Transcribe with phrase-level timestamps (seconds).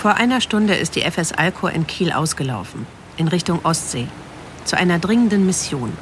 [0.00, 2.86] Vor einer Stunde ist die FS Alcor in Kiel ausgelaufen,
[3.18, 4.06] in Richtung Ostsee,
[4.64, 5.92] zu einer dringenden Mission.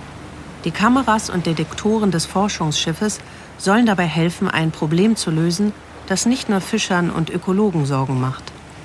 [0.64, 3.18] Die Kameras und Detektoren des Forschungsschiffes
[3.56, 5.72] sollen dabei helfen, ein Problem zu lösen,
[6.06, 8.44] das nicht nur Fischern und Ökologen Sorgen macht,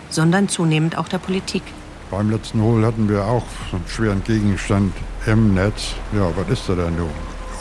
[0.09, 1.61] sondern zunehmend auch der Politik.
[2.09, 4.95] Beim letzten Hol hatten wir auch einen schweren Gegenstand
[5.27, 5.93] im Netz.
[6.11, 7.11] Ja, was ist da denn nun?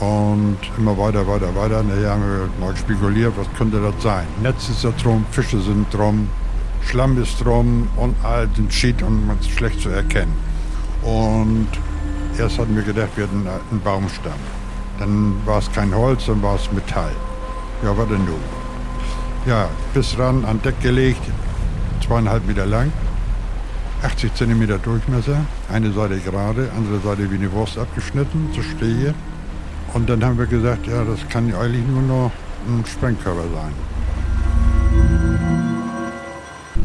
[0.01, 1.83] Und immer weiter, weiter, weiter.
[1.83, 4.27] Nachher haben wir mal spekuliert, was könnte das sein?
[4.43, 6.29] Netz ist ja drum, Fische sind drum,
[6.85, 10.35] Schlamm ist drum und all den Schied und man ist schlecht zu erkennen.
[11.03, 11.69] Und
[12.39, 14.33] erst hatten wir gedacht, wir hätten einen Baumstamm.
[14.99, 17.13] Dann war es kein Holz, dann war es Metall.
[17.83, 18.41] Ja, was denn nun?
[19.47, 21.23] Ja, bis ran an Deck gelegt,
[22.07, 22.93] zweieinhalb Meter lang,
[24.03, 25.39] 80 Zentimeter Durchmesser,
[25.73, 29.15] eine Seite gerade, andere Seite wie eine Wurst abgeschnitten, zur Stehe.
[29.95, 32.31] Und dann haben wir gesagt, ja, das kann eigentlich nur noch
[32.69, 33.92] ein Sprengkörper sein.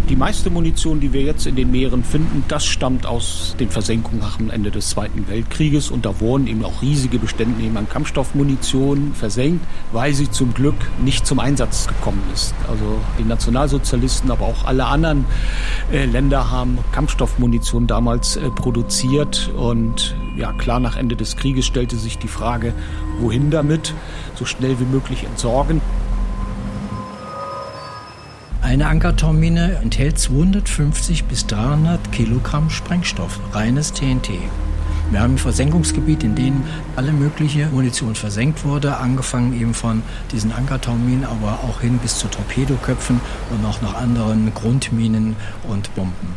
[0.10, 4.20] Die meiste Munition, die wir jetzt in den Meeren finden, das stammt aus den Versenkungen
[4.22, 5.92] nach dem Ende des Zweiten Weltkrieges.
[5.92, 10.76] Und da wurden eben auch riesige Bestände eben an Kampfstoffmunition versenkt, weil sie zum Glück
[11.04, 12.56] nicht zum Einsatz gekommen ist.
[12.70, 15.26] Also die Nationalsozialisten, aber auch alle anderen
[15.92, 19.52] äh, Länder haben Kampfstoffmunition damals äh, produziert.
[19.58, 22.74] Und ja, klar, nach Ende des Krieges stellte sich die Frage,
[23.20, 23.94] wohin damit?
[24.36, 25.82] So schnell wie möglich entsorgen.
[28.68, 34.32] Eine Ankertaumine enthält 250 bis 300 Kilogramm Sprengstoff, reines TNT.
[35.10, 36.64] Wir haben ein Versenkungsgebiet, in dem
[36.98, 42.28] alle mögliche Munition versenkt wurde, angefangen eben von diesen Ankertauminen, aber auch hin bis zu
[42.28, 45.38] Torpedoköpfen und auch noch anderen Grundminen
[45.70, 46.36] und Bomben.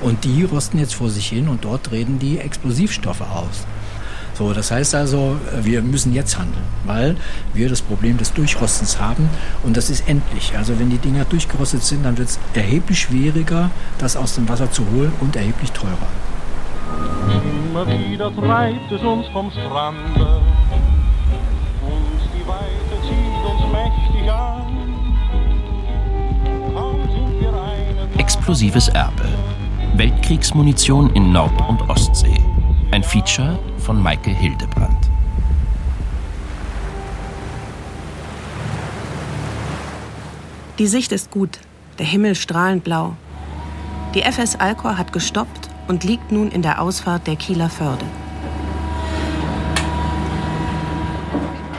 [0.00, 3.66] Und die rosten jetzt vor sich hin und dort treten die Explosivstoffe aus.
[4.34, 7.16] So, das heißt also, wir müssen jetzt handeln, weil
[7.52, 9.28] wir das Problem des Durchrostens haben
[9.62, 10.56] und das ist endlich.
[10.56, 14.70] Also wenn die Dinger durchgerostet sind, dann wird es erheblich schwieriger, das aus dem Wasser
[14.70, 15.96] zu holen und erheblich teurer.
[17.28, 20.40] Immer wieder treibt es uns vom Strande
[21.82, 24.62] und die Weite zieht uns mächtig an.
[28.18, 29.28] Explosives Erbe.
[29.94, 32.51] Weltkriegsmunition in Nord- und Ostsee.
[32.92, 35.08] Ein Feature von Maike Hildebrandt.
[40.78, 41.58] Die Sicht ist gut,
[41.98, 43.16] der Himmel strahlend blau.
[44.12, 48.04] Die FS Alcor hat gestoppt und liegt nun in der Ausfahrt der Kieler Förde.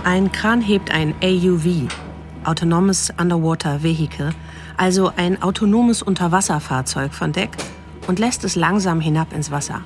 [0.03, 1.89] Ein Kran hebt ein AUV,
[2.43, 4.31] Autonomous Underwater Vehicle,
[4.77, 7.51] also ein autonomes Unterwasserfahrzeug von Deck
[8.07, 9.81] und lässt es langsam hinab ins Wasser.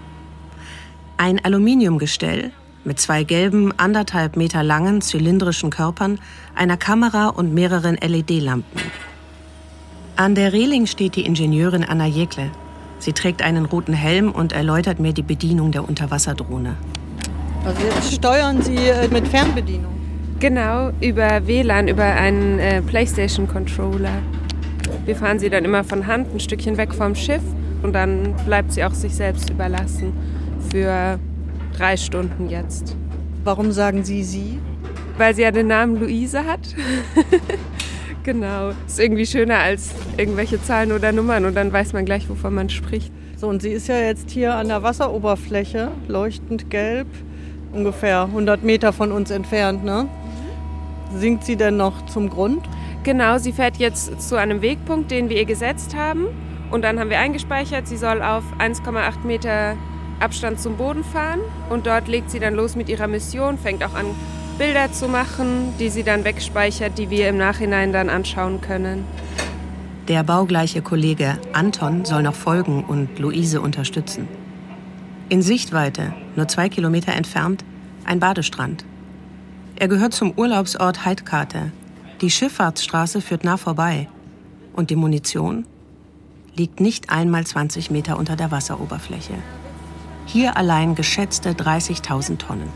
[1.19, 2.51] Ein Aluminiumgestell
[2.83, 6.19] mit zwei gelben, anderthalb Meter langen zylindrischen Körpern,
[6.53, 8.79] einer Kamera und mehreren LED-Lampen.
[10.15, 12.51] An der Reling steht die Ingenieurin Anna Jekle.
[12.99, 16.77] Sie trägt einen roten Helm und erläutert mir die Bedienung der Unterwasserdrohne.
[17.65, 19.93] Also jetzt steuern Sie äh, mit Fernbedienung?
[20.39, 24.19] Genau, über WLAN, über einen äh, PlayStation-Controller.
[25.05, 27.41] Wir fahren sie dann immer von Hand ein Stückchen weg vom Schiff
[27.81, 30.13] und dann bleibt sie auch sich selbst überlassen.
[30.71, 31.19] Für
[31.77, 32.95] drei Stunden jetzt.
[33.43, 34.59] Warum sagen Sie sie?
[35.17, 36.59] Weil sie ja den Namen Luise hat.
[38.23, 38.71] genau.
[38.85, 42.69] Ist irgendwie schöner als irgendwelche Zahlen oder Nummern und dann weiß man gleich, wovon man
[42.69, 43.11] spricht.
[43.37, 47.07] So, und sie ist ja jetzt hier an der Wasseroberfläche, leuchtend gelb,
[47.71, 50.07] ungefähr 100 Meter von uns entfernt, ne?
[51.15, 52.67] Sinkt sie denn noch zum Grund?
[53.03, 56.27] Genau, sie fährt jetzt zu einem Wegpunkt, den wir ihr gesetzt haben.
[56.71, 59.77] Und dann haben wir eingespeichert, sie soll auf 1,8 Meter
[60.19, 61.39] Abstand zum Boden fahren.
[61.69, 64.07] Und dort legt sie dann los mit ihrer Mission, fängt auch an,
[64.57, 69.05] Bilder zu machen, die sie dann wegspeichert, die wir im Nachhinein dann anschauen können.
[70.07, 74.27] Der baugleiche Kollege Anton soll noch folgen und Luise unterstützen.
[75.29, 77.65] In Sichtweite, nur zwei Kilometer entfernt,
[78.05, 78.85] ein Badestrand.
[79.75, 81.71] Er gehört zum Urlaubsort Heidkarte.
[82.21, 84.07] Die Schifffahrtsstraße führt nah vorbei.
[84.73, 85.65] Und die Munition
[86.55, 89.33] liegt nicht einmal 20 Meter unter der Wasseroberfläche.
[90.27, 92.67] Hier allein geschätzte 30.000 Tonnen.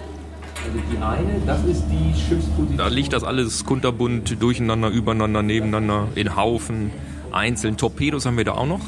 [0.65, 2.77] Also die eine, das ist die Schiffsposition.
[2.77, 6.91] Da liegt das alles kunterbunt, durcheinander, übereinander, nebeneinander, in Haufen,
[7.31, 7.75] einzeln.
[7.75, 8.79] Torpedos haben wir da auch noch.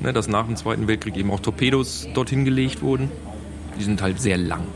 [0.00, 3.10] Ne, dass nach dem Zweiten Weltkrieg eben auch Torpedos dorthin gelegt wurden.
[3.78, 4.66] Die sind halt sehr lang.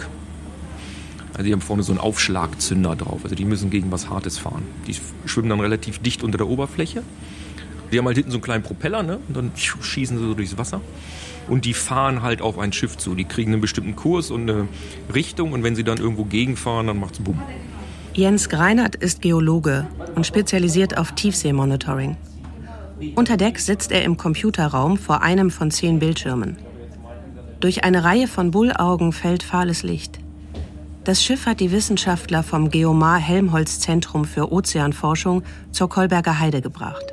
[1.33, 3.21] Also die haben vorne so einen Aufschlagzünder drauf.
[3.25, 4.63] Also die müssen gegen was Hartes fahren.
[4.87, 4.95] Die
[5.27, 7.03] schwimmen dann relativ dicht unter der Oberfläche.
[7.93, 9.19] Die haben halt hinten so einen kleinen Propeller, ne?
[9.29, 10.81] Und dann schießen sie so durchs Wasser.
[11.49, 13.15] Und die fahren halt auf ein Schiff zu.
[13.15, 14.69] Die kriegen einen bestimmten Kurs und eine
[15.13, 15.53] Richtung.
[15.53, 17.41] Und wenn sie dann irgendwo gegenfahren, dann macht's Bumm.
[18.15, 22.17] Jens Greinert ist Geologe und spezialisiert auf Tiefseemonitoring.
[23.15, 26.59] Unter Deck sitzt er im Computerraum vor einem von zehn Bildschirmen.
[27.61, 30.19] Durch eine Reihe von Bullaugen fällt fahles Licht.
[31.05, 37.05] Das Schiff hat die Wissenschaftler vom Geomar Helmholtz Zentrum für Ozeanforschung zur Kolberger Heide gebracht.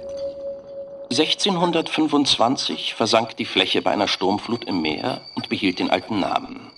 [1.10, 6.72] 1625 versank die Fläche bei einer Sturmflut im Meer und behielt den alten Namen.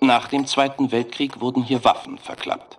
[0.00, 2.78] Nach dem Zweiten Weltkrieg wurden hier Waffen verklappt.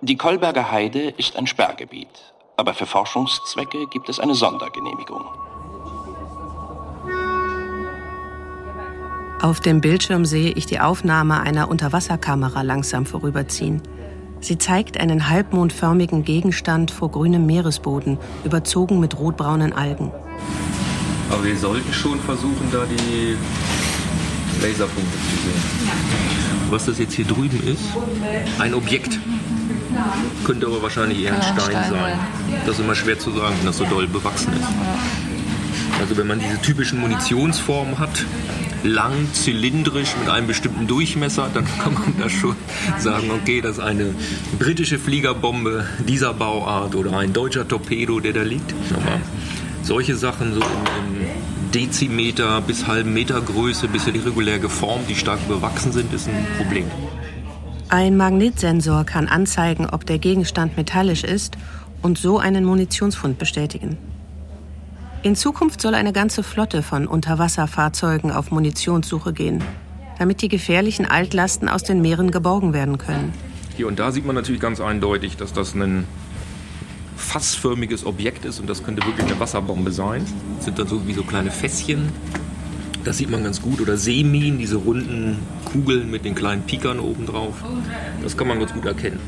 [0.00, 5.26] Die Kolberger Heide ist ein Sperrgebiet, aber für Forschungszwecke gibt es eine Sondergenehmigung.
[9.42, 13.82] Auf dem Bildschirm sehe ich die Aufnahme einer Unterwasserkamera langsam vorüberziehen.
[14.42, 20.10] Sie zeigt einen halbmondförmigen Gegenstand vor grünem Meeresboden, überzogen mit rotbraunen Algen.
[21.30, 23.36] Aber wir sollten schon versuchen, da die
[24.60, 25.62] Laserpunkte zu sehen.
[26.70, 27.84] Was das jetzt hier drüben ist,
[28.58, 29.20] ein Objekt.
[30.44, 32.18] Könnte aber wahrscheinlich eher ein Stein sein.
[32.66, 36.00] Das ist immer schwer zu sagen, wenn das so doll bewachsen ist.
[36.00, 38.24] Also wenn man diese typischen Munitionsformen hat,
[38.82, 42.56] lang, zylindrisch mit einem bestimmten Durchmesser, dann kann man da schon
[42.98, 44.14] sagen, okay, das ist eine
[44.58, 48.74] britische Fliegerbombe dieser Bauart oder ein deutscher Torpedo, der da liegt.
[48.90, 49.20] Aber
[49.82, 55.90] solche Sachen so in, Dezimeter bis halben Meter Größe, bis irregulär geformt, die stark bewachsen
[55.90, 56.84] sind, ist ein Problem.
[57.88, 61.56] Ein Magnetsensor kann anzeigen, ob der Gegenstand metallisch ist
[62.02, 63.96] und so einen Munitionsfund bestätigen.
[65.24, 69.62] In Zukunft soll eine ganze Flotte von Unterwasserfahrzeugen auf Munitionssuche gehen,
[70.18, 73.32] damit die gefährlichen Altlasten aus den Meeren geborgen werden können.
[73.76, 76.08] Hier und da sieht man natürlich ganz eindeutig, dass das ein
[77.16, 80.26] fassförmiges Objekt ist und das könnte wirklich eine Wasserbombe sein.
[80.56, 82.08] Das sind dann so wie so kleine Fässchen.
[83.04, 83.80] Das sieht man ganz gut.
[83.80, 87.54] Oder Seeminen, diese runden Kugeln mit den kleinen Pikern oben drauf.
[88.24, 89.20] Das kann man ganz gut erkennen.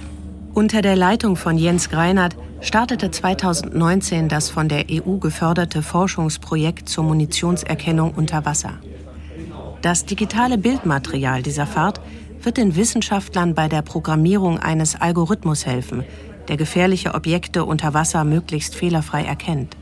[0.54, 7.02] Unter der Leitung von Jens Greinert startete 2019 das von der EU geförderte Forschungsprojekt zur
[7.02, 8.74] Munitionserkennung unter Wasser.
[9.82, 12.00] Das digitale Bildmaterial dieser Fahrt
[12.40, 16.04] wird den Wissenschaftlern bei der Programmierung eines Algorithmus helfen,
[16.46, 19.76] der gefährliche Objekte unter Wasser möglichst fehlerfrei erkennt.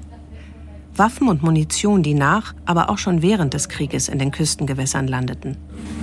[0.97, 5.59] Waffen und Munition, die nach, aber auch schon während des Krieges in den Küstengewässern landeten.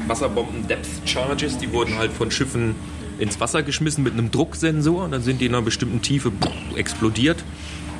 [0.07, 2.75] Wasserbomben Depth Charges, die wurden halt von Schiffen
[3.19, 6.31] ins Wasser geschmissen mit einem Drucksensor dann sind die in einer bestimmten Tiefe
[6.75, 7.43] explodiert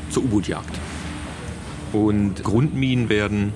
[0.10, 0.80] zur U-Boot-Jagd.
[1.92, 3.54] Und Grundminen werden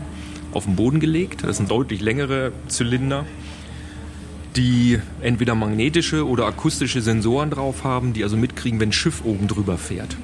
[0.51, 1.43] auf den Boden gelegt.
[1.43, 3.25] Das sind deutlich längere Zylinder,
[4.55, 9.47] die entweder magnetische oder akustische Sensoren drauf haben, die also mitkriegen, wenn ein Schiff oben
[9.47, 10.15] drüber fährt.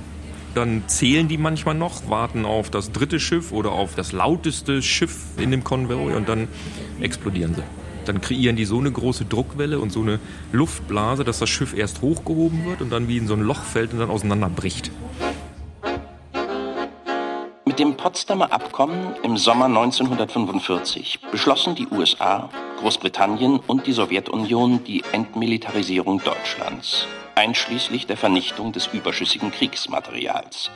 [0.56, 5.18] Dann zählen die manchmal noch, warten auf das dritte Schiff oder auf das lauteste Schiff
[5.38, 6.47] in dem Konvoi und dann
[7.00, 7.63] explodieren sie
[8.06, 10.19] dann kreieren die so eine große Druckwelle und so eine
[10.51, 13.94] Luftblase, dass das Schiff erst hochgehoben wird und dann wie in so ein Loch fällt
[13.94, 14.92] und dann auseinanderbricht.
[17.66, 22.50] Mit dem Potsdamer Abkommen im Sommer 1945 beschlossen die USA,
[22.80, 30.72] Großbritannien und die Sowjetunion die Entmilitarisierung Deutschlands, einschließlich der Vernichtung des überschüssigen Kriegsmaterials.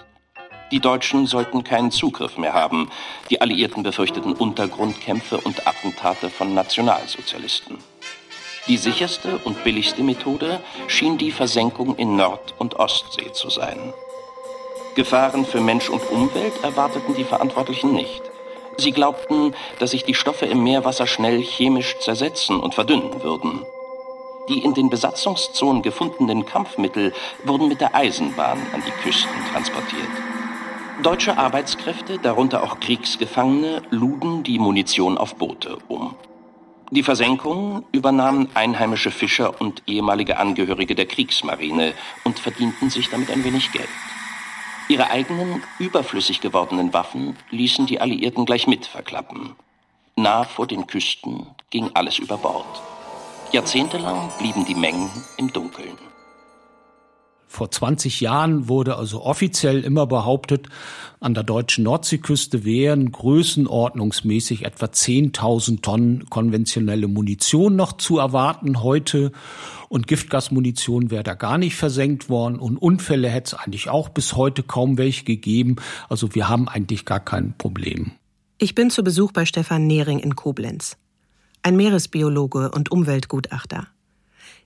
[0.74, 2.90] Die Deutschen sollten keinen Zugriff mehr haben.
[3.30, 7.78] Die Alliierten befürchteten Untergrundkämpfe und Attentate von Nationalsozialisten.
[8.68, 13.94] Die sicherste und billigste Methode schien die Versenkung in Nord- und Ostsee zu sein.
[14.96, 18.24] Gefahren für Mensch und Umwelt erwarteten die Verantwortlichen nicht.
[18.78, 23.64] Sie glaubten, dass sich die Stoffe im Meerwasser schnell chemisch zersetzen und verdünnen würden.
[24.50, 27.14] Die in den Besatzungszonen gefundenen Kampfmittel
[27.44, 30.33] wurden mit der Eisenbahn an die Küsten transportiert.
[31.04, 36.16] Deutsche Arbeitskräfte, darunter auch Kriegsgefangene, luden die Munition auf Boote um.
[36.92, 41.94] Die Versenkung übernahmen einheimische Fischer und ehemalige Angehörige der Kriegsmarine
[42.24, 43.90] und verdienten sich damit ein wenig Geld.
[44.88, 49.58] Ihre eigenen, überflüssig gewordenen Waffen ließen die Alliierten gleich mit verklappen.
[50.16, 52.82] Nah vor den Küsten ging alles über Bord.
[53.52, 55.98] Jahrzehntelang blieben die Mengen im Dunkeln.
[57.54, 60.70] Vor 20 Jahren wurde also offiziell immer behauptet,
[61.20, 69.32] an der deutschen Nordseeküste wären größenordnungsmäßig etwa 10.000 Tonnen konventionelle Munition noch zu erwarten heute.
[69.88, 72.58] Und Giftgasmunition wäre da gar nicht versenkt worden.
[72.58, 75.76] Und Unfälle hätte es eigentlich auch bis heute kaum welche gegeben.
[76.10, 78.14] Also wir haben eigentlich gar kein Problem.
[78.58, 80.98] Ich bin zu Besuch bei Stefan Nehring in Koblenz.
[81.62, 83.90] Ein Meeresbiologe und Umweltgutachter.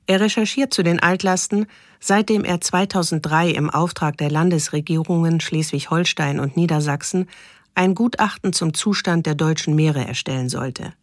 [0.08, 1.68] Er recherchiert zu den Altlasten,
[2.00, 7.28] seitdem er 2003 im Auftrag der Landesregierungen Schleswig-Holstein und Niedersachsen
[7.76, 10.94] ein Gutachten zum Zustand der deutschen Meere erstellen sollte.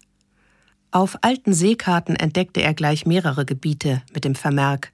[0.90, 4.92] Auf alten Seekarten entdeckte er gleich mehrere Gebiete mit dem Vermerk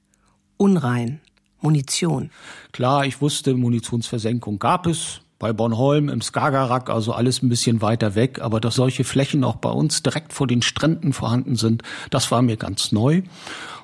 [0.57, 1.21] unrein,
[1.61, 2.31] Munition.
[2.73, 5.21] Klar, ich wusste, Munitionsversenkung gab es.
[5.39, 9.57] bei Bornholm im Skagerrak, also alles ein bisschen weiter weg, aber dass solche Flächen auch
[9.57, 13.23] bei uns direkt vor den Stränden vorhanden sind, das war mir ganz neu.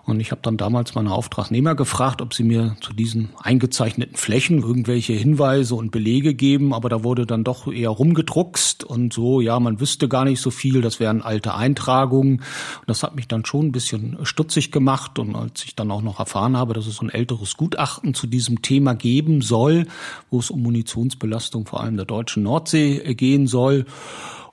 [0.06, 4.62] Und ich habe dann damals meine Auftragnehmer gefragt, ob sie mir zu diesen eingezeichneten Flächen
[4.62, 6.72] irgendwelche Hinweise und Belege geben.
[6.72, 10.52] Aber da wurde dann doch eher rumgedruckst und so, ja, man wüsste gar nicht so
[10.52, 10.80] viel.
[10.80, 12.36] Das wären alte Eintragungen.
[12.36, 15.18] Und das hat mich dann schon ein bisschen stutzig gemacht.
[15.18, 18.62] Und als ich dann auch noch erfahren habe, dass es ein älteres Gutachten zu diesem
[18.62, 19.86] Thema geben soll,
[20.30, 23.86] wo es um Munitionsbelastung vor allem der deutschen Nordsee gehen soll,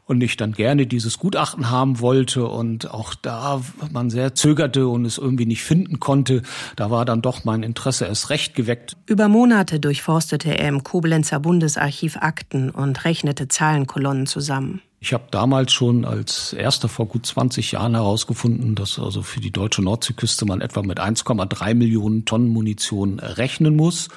[0.06, 5.06] und ich dann gerne dieses Gutachten haben wollte und auch da man sehr zögerte und
[5.06, 6.42] es irgendwie nicht finden konnte,
[6.76, 8.98] da war dann doch mein Interesse erst recht geweckt.
[9.06, 14.82] Über Monate durchforstete er im Koblenzer Bundesarchiv Akten und rechnete Zahlenkolonnen zusammen.
[15.00, 19.52] Ich habe damals schon als erster vor gut 20 Jahren herausgefunden, dass also für die
[19.52, 24.08] deutsche Nordseeküste man etwa mit 1,3 Millionen Tonnen Munition rechnen muss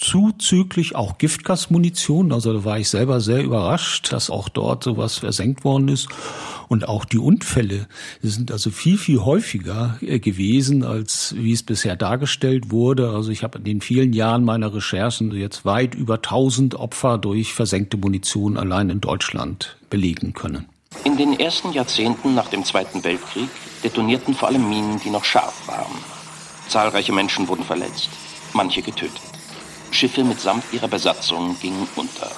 [0.00, 2.32] zuzüglich auch Giftgasmunition.
[2.32, 6.08] Also da war ich selber sehr überrascht, dass auch dort sowas versenkt worden ist.
[6.68, 7.86] Und auch die Unfälle
[8.22, 13.10] sind also viel, viel häufiger äh, gewesen, als wie es bisher dargestellt wurde.
[13.10, 17.52] Also ich habe in den vielen Jahren meiner Recherchen jetzt weit über 1000 Opfer durch
[17.52, 20.66] versenkte Munition allein in Deutschland belegen können.
[21.04, 23.48] In den ersten Jahrzehnten nach dem Zweiten Weltkrieg
[23.84, 25.92] detonierten vor allem Minen, die noch scharf waren.
[26.68, 28.08] Zahlreiche Menschen wurden verletzt,
[28.54, 29.29] manche getötet.
[29.90, 32.30] Schiffe mitsamt ihrer Besatzung gingen unter.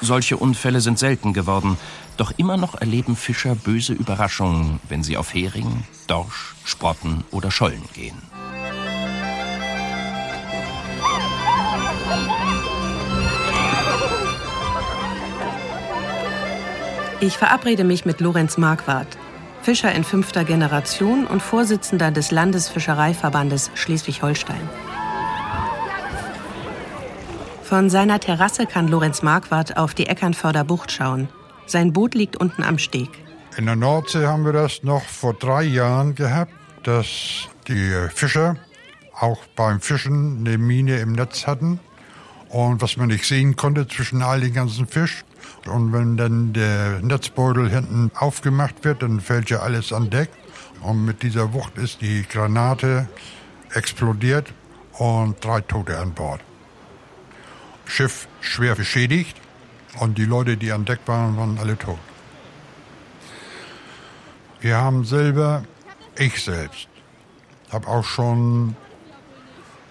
[0.00, 1.76] Solche Unfälle sind selten geworden,
[2.16, 7.84] doch immer noch erleben Fischer böse Überraschungen, wenn sie auf Hering, Dorsch, Sprotten oder Schollen
[7.94, 8.16] gehen.
[17.22, 19.18] Ich verabrede mich mit Lorenz Marquardt,
[19.60, 24.68] Fischer in fünfter Generation und Vorsitzender des Landesfischereiverbandes Schleswig-Holstein.
[27.70, 31.28] Von seiner Terrasse kann Lorenz Marquardt auf die Eckernförder Bucht schauen.
[31.66, 33.10] Sein Boot liegt unten am Steg.
[33.56, 38.56] In der Nordsee haben wir das noch vor drei Jahren gehabt, dass die Fischer
[39.16, 41.78] auch beim Fischen eine Mine im Netz hatten.
[42.48, 45.24] Und was man nicht sehen konnte zwischen all den ganzen Fisch.
[45.72, 50.30] Und wenn dann der Netzbeutel hinten aufgemacht wird, dann fällt ja alles an Deck.
[50.82, 53.08] Und mit dieser Wucht ist die Granate
[53.72, 54.52] explodiert
[54.94, 56.40] und drei Tote an Bord.
[57.90, 59.36] Schiff schwer beschädigt
[59.98, 61.98] und die Leute, die an Deck waren, waren alle tot.
[64.60, 65.64] Wir haben selber,
[66.16, 66.88] ich selbst,
[67.72, 68.76] habe auch schon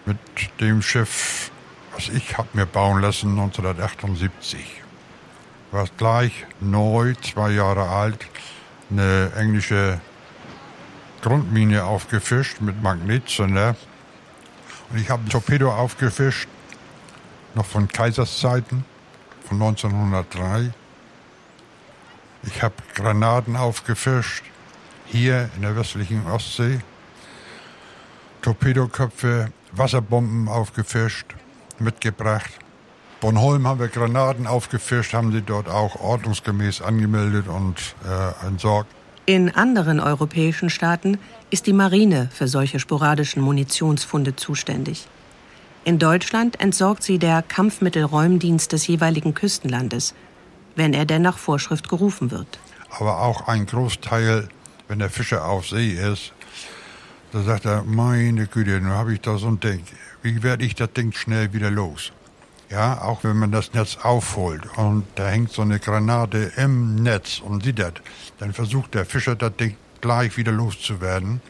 [0.05, 0.17] mit
[0.59, 1.51] dem Schiff,
[1.95, 4.81] was ich habe mir bauen lassen, 1978,
[5.71, 8.25] war gleich neu, zwei Jahre alt,
[8.89, 9.99] eine englische
[11.21, 13.75] Grundmine aufgefischt mit Magnetzünder.
[14.89, 16.47] Und ich habe ein Torpedo aufgefischt
[17.55, 18.85] noch von Kaiserszeiten,
[19.47, 20.71] von 1903.
[22.43, 24.43] Ich habe Granaten aufgefischt,
[25.05, 26.79] hier in der westlichen Ostsee.
[28.41, 31.35] Torpedoköpfe, Wasserbomben aufgefischt,
[31.79, 32.51] mitgebracht.
[33.19, 38.89] Bornholm haben wir Granaten aufgefischt, haben sie dort auch ordnungsgemäß angemeldet und äh, entsorgt.
[39.25, 45.07] In anderen europäischen Staaten ist die Marine für solche sporadischen Munitionsfunde zuständig.
[45.85, 50.13] In Deutschland entsorgt sie der Kampfmittelräumdienst des jeweiligen Küstenlandes,
[50.75, 52.59] wenn er denn nach Vorschrift gerufen wird.
[52.89, 54.49] Aber auch ein Großteil,
[54.87, 56.33] wenn der Fischer auf See ist,
[57.31, 59.83] da sagt er, meine Güte, nun habe ich da so ein Ding.
[60.21, 62.11] Wie werde ich das Ding schnell wieder los?
[62.69, 67.39] Ja, auch wenn man das Netz aufholt und da hängt so eine Granate im Netz
[67.39, 67.93] und sieht das,
[68.37, 71.41] dann versucht der Fischer das Ding gleich wieder loszuwerden.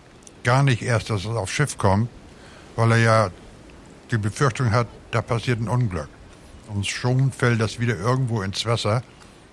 [0.43, 2.09] Gar nicht erst, dass es aufs Schiff kommt,
[2.75, 3.29] weil er ja
[4.11, 6.09] die Befürchtung hat, da passiert ein Unglück.
[6.73, 9.03] Und schon fällt das wieder irgendwo ins Wasser.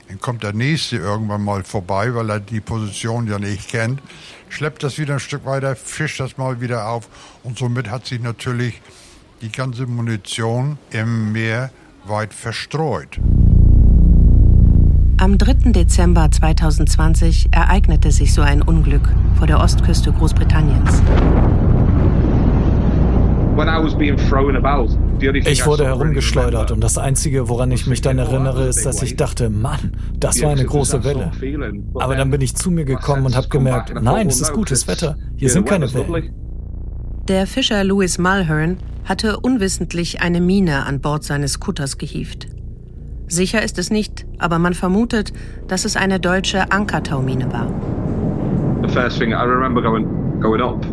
[0.08, 4.00] Dann kommt der Nächste irgendwann mal vorbei, weil er die Position ja nicht kennt,
[4.48, 7.08] schleppt das wieder ein Stück weiter, fischt das mal wieder auf
[7.42, 8.80] und somit hat sich natürlich
[9.40, 11.70] die ganze Munition im Meer
[12.04, 13.18] weit verstreut.
[15.18, 15.72] Am 3.
[15.72, 19.08] Dezember 2020 ereignete sich so ein Unglück
[19.38, 21.02] vor der Ostküste Großbritanniens.
[25.46, 29.48] Ich wurde herumgeschleudert und das Einzige, woran ich mich dann erinnere, ist, dass ich dachte,
[29.48, 31.32] Mann, das war eine große Welle.
[31.94, 35.16] Aber dann bin ich zu mir gekommen und habe gemerkt, nein, es ist gutes Wetter,
[35.36, 36.34] hier sind keine Wellen.
[37.28, 42.46] Der Fischer Louis Mulhern hatte unwissentlich eine Mine an Bord seines Kutters gehievt.
[43.26, 45.32] Sicher ist es nicht, aber man vermutet,
[45.66, 47.68] dass es eine deutsche Ankertaumine war.
[48.86, 50.06] The first thing I remember going,
[50.40, 50.86] going up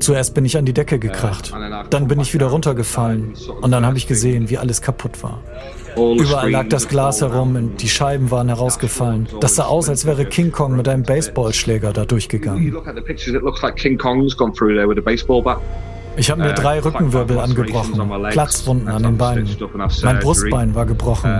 [0.00, 1.52] Zuerst bin ich an die Decke gekracht,
[1.90, 3.34] dann bin ich wieder runtergefallen.
[3.60, 5.40] Und dann habe ich gesehen, wie alles kaputt war.
[5.96, 9.28] Überall lag das Glas herum und die Scheiben waren herausgefallen.
[9.40, 12.74] Das sah aus, als wäre King Kong mit einem Baseballschläger da durchgegangen.
[16.16, 19.48] Ich habe mir drei Rückenwirbel angebrochen, Platzwunden an den Beinen.
[20.02, 21.30] Mein Brustbein war gebrochen.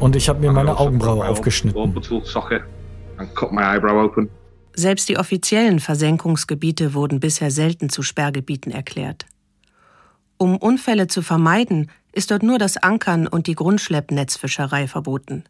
[0.00, 1.94] Und ich habe mir meine Augenbraue aufgeschnitten.
[4.74, 9.26] Selbst die offiziellen Versenkungsgebiete wurden bisher selten zu Sperrgebieten erklärt.
[10.38, 15.44] Um Unfälle zu vermeiden, ist dort nur das Ankern und die Grundschleppnetzfischerei verboten.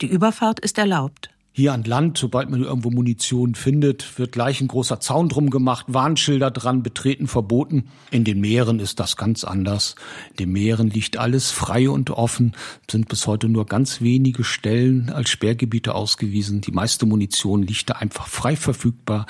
[0.00, 1.33] Die Überfahrt ist erlaubt.
[1.56, 5.86] Hier an Land, sobald man irgendwo Munition findet, wird gleich ein großer Zaun drum gemacht,
[5.86, 7.90] Warnschilder dran, betreten verboten.
[8.10, 9.94] In den Meeren ist das ganz anders.
[10.30, 12.56] In den Meeren liegt alles frei und offen,
[12.90, 16.60] sind bis heute nur ganz wenige Stellen als Sperrgebiete ausgewiesen.
[16.60, 19.26] Die meiste Munition liegt da einfach frei verfügbar.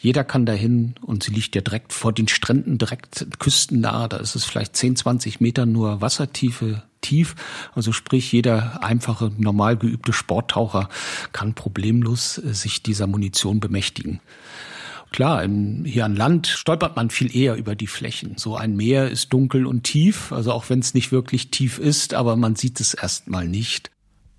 [0.00, 4.08] Jeder kann dahin und sie liegt ja direkt vor den Stränden, direkt küstennah.
[4.08, 7.34] Da ist es vielleicht 10, 20 Meter nur Wassertiefe tief.
[7.74, 10.88] Also sprich, jeder einfache, normal geübte Sporttaucher
[11.32, 14.20] kann problemlos äh, sich dieser Munition bemächtigen.
[15.10, 15.42] Klar,
[15.84, 18.36] hier an Land stolpert man viel eher über die Flächen.
[18.36, 22.12] So ein Meer ist dunkel und tief, also auch wenn es nicht wirklich tief ist,
[22.12, 23.90] aber man sieht es erstmal nicht.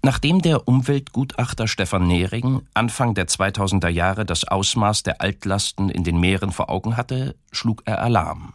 [0.02, 6.20] Nachdem der Umweltgutachter Stefan Nehring Anfang der 2000er Jahre das Ausmaß der Altlasten in den
[6.20, 8.54] Meeren vor Augen hatte, schlug er Alarm.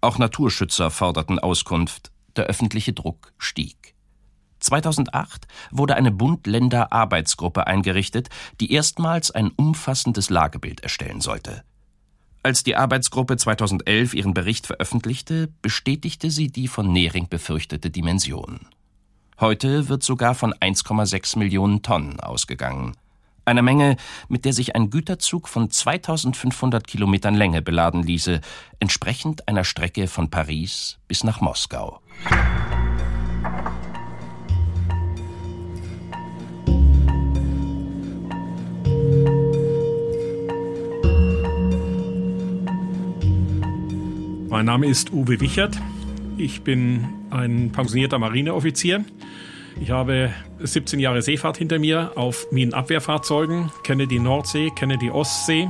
[0.00, 3.94] Auch Naturschützer forderten Auskunft, der öffentliche Druck stieg.
[4.60, 8.28] 2008 wurde eine Bund-Länder-Arbeitsgruppe eingerichtet,
[8.60, 11.64] die erstmals ein umfassendes Lagebild erstellen sollte.
[12.42, 18.60] Als die Arbeitsgruppe 2011 ihren Bericht veröffentlichte, bestätigte sie die von Nehring befürchtete Dimension.
[19.38, 22.94] Heute wird sogar von 1,6 Millionen Tonnen ausgegangen.
[23.50, 23.96] Eine Menge,
[24.28, 28.40] mit der sich ein Güterzug von 2500 Kilometern Länge beladen ließe,
[28.78, 32.00] entsprechend einer Strecke von Paris bis nach Moskau.
[44.48, 45.76] Mein Name ist Uwe Wichert.
[46.36, 49.04] Ich bin ein pensionierter Marineoffizier.
[49.78, 55.68] Ich habe 17 Jahre Seefahrt hinter mir auf Minenabwehrfahrzeugen, kenne die Nordsee, kenne die Ostsee.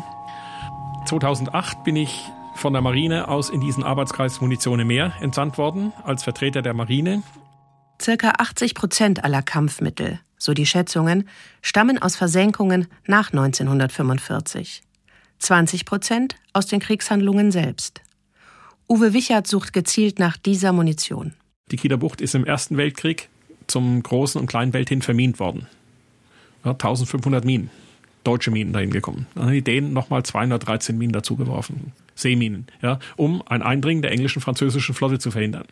[1.07, 2.21] 2008 bin ich
[2.55, 6.75] von der Marine aus in diesen Arbeitskreis Munition im Meer entsandt worden, als Vertreter der
[6.75, 7.23] Marine.
[8.01, 11.29] Circa 80 Prozent aller Kampfmittel, so die Schätzungen,
[11.63, 14.83] stammen aus Versenkungen nach 1945.
[15.39, 18.03] 20 Prozent aus den Kriegshandlungen selbst.
[18.89, 21.35] Uwe Wichert sucht gezielt nach dieser Munition.
[21.71, 23.30] Die Kieler Bucht ist im Ersten Weltkrieg
[23.71, 25.67] zum großen und kleinen Welt hin vermint worden.
[26.65, 27.71] Ja, 1500 Minen,
[28.25, 29.27] deutsche Minen dahin gekommen.
[29.35, 34.43] Dann haben die Dänen nochmal 213 Minen dazugeworfen, Seeminen, ja, um ein Eindringen der englischen,
[34.43, 35.65] französischen Flotte zu verhindern.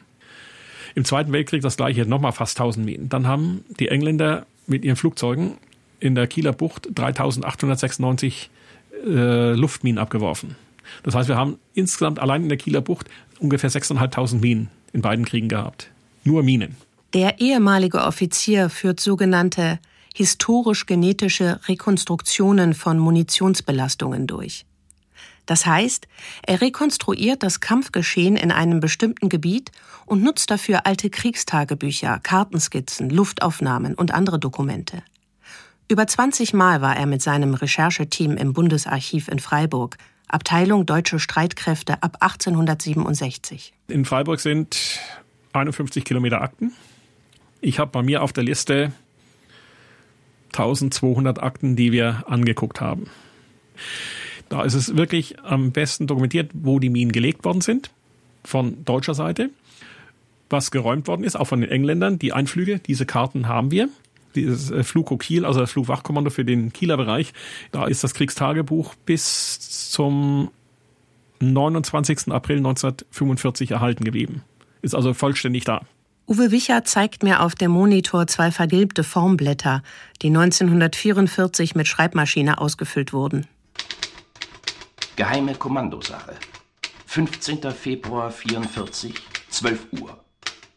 [0.94, 3.08] Im Zweiten Weltkrieg das gleiche, nochmal fast 1000 Minen.
[3.08, 5.52] Dann haben die Engländer mit ihren Flugzeugen
[6.00, 8.50] in der Kieler Bucht 3896
[9.06, 10.56] äh, Luftminen abgeworfen.
[11.02, 13.08] Das heißt, wir haben insgesamt allein in der Kieler Bucht
[13.38, 15.90] ungefähr 6.500 Minen in beiden Kriegen gehabt.
[16.24, 16.76] Nur Minen.
[17.14, 19.78] Der ehemalige Offizier führt sogenannte
[20.14, 24.66] historisch-genetische Rekonstruktionen von Munitionsbelastungen durch.
[25.46, 26.06] Das heißt,
[26.42, 29.72] er rekonstruiert das Kampfgeschehen in einem bestimmten Gebiet
[30.04, 35.02] und nutzt dafür alte Kriegstagebücher, Kartenskizzen, Luftaufnahmen und andere Dokumente.
[35.90, 42.02] Über 20 Mal war er mit seinem Rechercheteam im Bundesarchiv in Freiburg, Abteilung Deutsche Streitkräfte
[42.02, 43.72] ab 1867.
[43.88, 45.00] In Freiburg sind
[45.54, 46.74] 51 Kilometer Akten.
[47.60, 48.92] Ich habe bei mir auf der Liste
[50.52, 53.10] 1200 Akten, die wir angeguckt haben.
[54.48, 57.90] Da ist es wirklich am besten dokumentiert, wo die Minen gelegt worden sind,
[58.44, 59.50] von deutscher Seite,
[60.48, 63.88] was geräumt worden ist, auch von den Engländern, die Einflüge, diese Karten haben wir.
[64.34, 67.32] Dieses äh, Flugko Kiel, also das Flugwachkommando für den Kieler Bereich,
[67.72, 70.50] da ist das Kriegstagebuch bis zum
[71.40, 72.32] 29.
[72.32, 74.42] April 1945 erhalten geblieben.
[74.80, 75.82] Ist also vollständig da.
[76.30, 79.82] Uwe Wicher zeigt mir auf dem Monitor zwei vergilbte Formblätter,
[80.20, 83.46] die 1944 mit Schreibmaschine ausgefüllt wurden.
[85.16, 86.34] Geheime Kommandosache.
[87.06, 87.72] 15.
[87.72, 89.14] Februar 44,
[89.48, 90.22] 12 Uhr.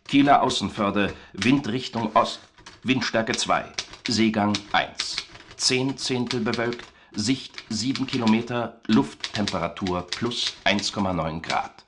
[0.07, 2.39] Kieler Außenförde, Windrichtung Ost,
[2.83, 3.65] Windstärke 2,
[4.07, 5.17] Seegang 1.
[5.57, 11.83] 10 Zehntel bewölkt, Sicht 7 Kilometer, Lufttemperatur plus 1,9 Grad.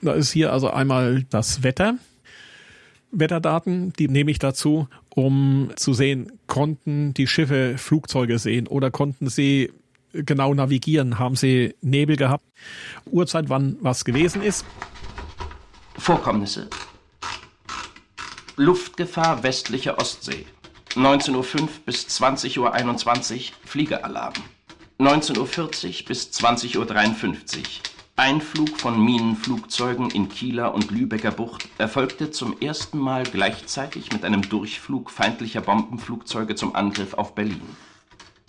[0.00, 1.96] Da ist hier also einmal das Wetter,
[3.12, 9.28] Wetterdaten, die nehme ich dazu, um zu sehen, konnten die Schiffe Flugzeuge sehen oder konnten
[9.28, 9.72] sie
[10.12, 11.18] genau navigieren.
[11.18, 12.44] Haben Sie Nebel gehabt?
[13.06, 14.64] Uhrzeit, wann was gewesen ist?
[15.98, 16.68] Vorkommnisse.
[18.56, 20.46] Luftgefahr westliche Ostsee.
[20.94, 24.32] 19.05 Uhr bis 20.21 Uhr Fliegealarm.
[24.98, 25.36] 19.40
[26.00, 27.64] Uhr bis 20.53 Uhr.
[28.18, 34.40] Einflug von Minenflugzeugen in Kieler und Lübecker Bucht erfolgte zum ersten Mal gleichzeitig mit einem
[34.40, 37.76] Durchflug feindlicher Bombenflugzeuge zum Angriff auf Berlin.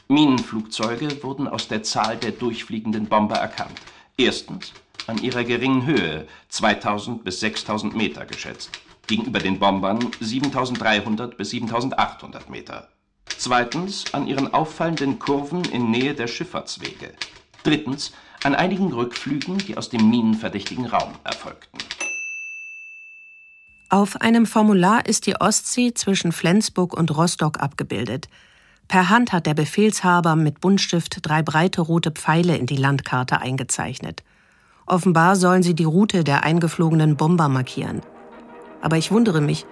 [0.08, 3.82] Minenflugzeuge wurden aus der Zahl der durchfliegenden Bomber erkannt.
[4.16, 4.72] Erstens
[5.06, 8.70] an ihrer geringen Höhe, 2000 bis 6000 Meter geschätzt.
[9.06, 12.88] Gegenüber den Bombern 7300 bis 7800 Meter.
[13.26, 17.14] Zweitens an ihren auffallenden Kurven in Nähe der Schifffahrtswege.
[17.64, 21.78] Drittens an einigen Rückflügen, die aus dem minenverdächtigen Raum erfolgten.
[23.90, 28.28] Auf einem Formular ist die Ostsee zwischen Flensburg und Rostock abgebildet.
[28.90, 34.24] Per Hand hat der Befehlshaber mit Buntstift drei breite rote Pfeile in die Landkarte eingezeichnet.
[34.86, 38.02] Offenbar sollen sie die Route der eingeflogenen Bomber markieren.
[38.82, 39.66] Aber ich wundere mich,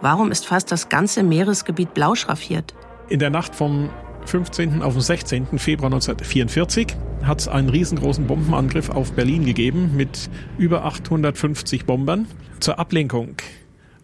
[0.00, 2.74] warum ist fast das ganze Meeresgebiet blau schraffiert?
[3.08, 3.90] In der Nacht vom
[4.30, 4.80] 15.
[4.82, 5.58] auf den 16.
[5.58, 12.28] Februar 1944 hat es einen riesengroßen Bombenangriff auf Berlin gegeben mit über 850 Bombern.
[12.60, 13.34] Zur Ablenkung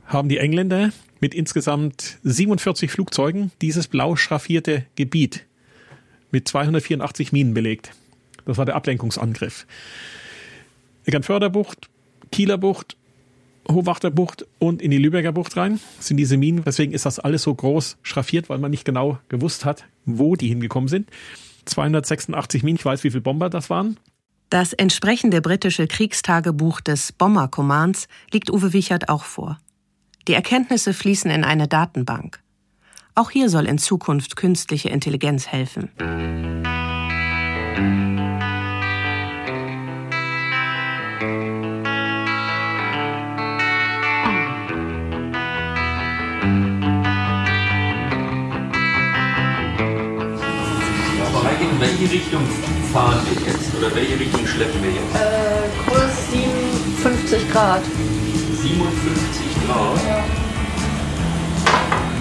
[0.05, 5.47] haben die Engländer mit insgesamt 47 Flugzeugen dieses blau schraffierte Gebiet
[6.33, 7.93] mit 284 Minen belegt.
[8.47, 9.65] Das war der Ablenkungsangriff.
[11.05, 11.53] Eckernförder
[12.33, 12.97] Kieler Bucht,
[13.71, 16.65] Hohwachter Bucht und in die Lübecker Bucht rein sind diese Minen.
[16.65, 20.49] Deswegen ist das alles so groß schraffiert, weil man nicht genau gewusst hat, wo die
[20.49, 21.11] hingekommen sind.
[21.66, 23.99] 286 Minen, ich weiß, wie viele Bomber das waren.
[24.49, 29.59] Das entsprechende britische Kriegstagebuch des Bomber Commands liegt Uwe Wichert auch vor.
[30.29, 32.40] Die Erkenntnisse fließen in eine Datenbank.
[33.14, 35.90] Auch hier soll in Zukunft künstliche Intelligenz helfen.
[52.07, 52.42] Welche Richtung
[52.92, 53.75] fahren wir jetzt?
[53.77, 55.14] Oder welche Richtung schleppen wir jetzt?
[55.14, 57.83] Äh, Kurs 57 Grad.
[58.62, 60.07] 57 Grad?
[60.07, 60.25] Ja.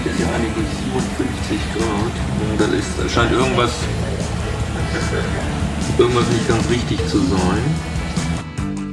[0.04, 2.74] Das ist ja eigentlich 57 Grad.
[2.74, 3.72] Ist, da scheint irgendwas,
[5.98, 7.62] irgendwas nicht ganz richtig zu sein.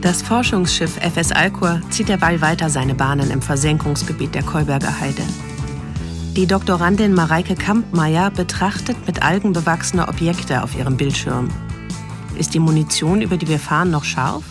[0.00, 5.22] Das Forschungsschiff FS Alcor zieht derweil weiter seine Bahnen im Versenkungsgebiet der Kolberger Heide.
[6.34, 11.50] Die Doktorandin Mareike Kampmeier betrachtet mit Algen bewachsene Objekte auf ihrem Bildschirm.
[12.38, 14.42] Ist die Munition, über die wir fahren, noch scharf?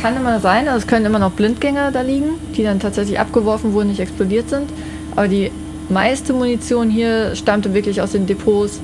[0.00, 3.74] Kann immer sein, also es können immer noch Blindgänger da liegen, die dann tatsächlich abgeworfen
[3.74, 4.70] wurden, nicht explodiert sind.
[5.14, 5.52] Aber die
[5.90, 8.80] meiste Munition hier stammte wirklich aus den Depots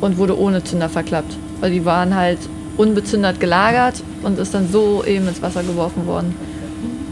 [0.00, 1.36] und wurde ohne Zünder verklappt.
[1.58, 2.38] Weil die waren halt
[2.76, 6.32] unbezündert gelagert und ist dann so eben ins Wasser geworfen worden.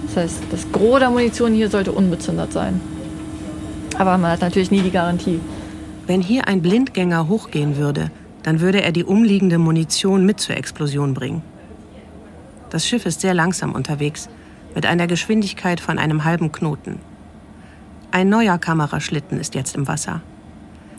[0.07, 2.81] Das heißt, das Gros der Munition hier sollte unbezündert sein.
[3.99, 5.41] Aber man hat natürlich nie die Garantie.
[6.07, 8.11] Wenn hier ein Blindgänger hochgehen würde,
[8.43, 11.43] dann würde er die umliegende Munition mit zur Explosion bringen.
[12.71, 14.29] Das Schiff ist sehr langsam unterwegs,
[14.75, 16.99] mit einer Geschwindigkeit von einem halben Knoten.
[18.11, 20.21] Ein neuer Kameraschlitten ist jetzt im Wasser.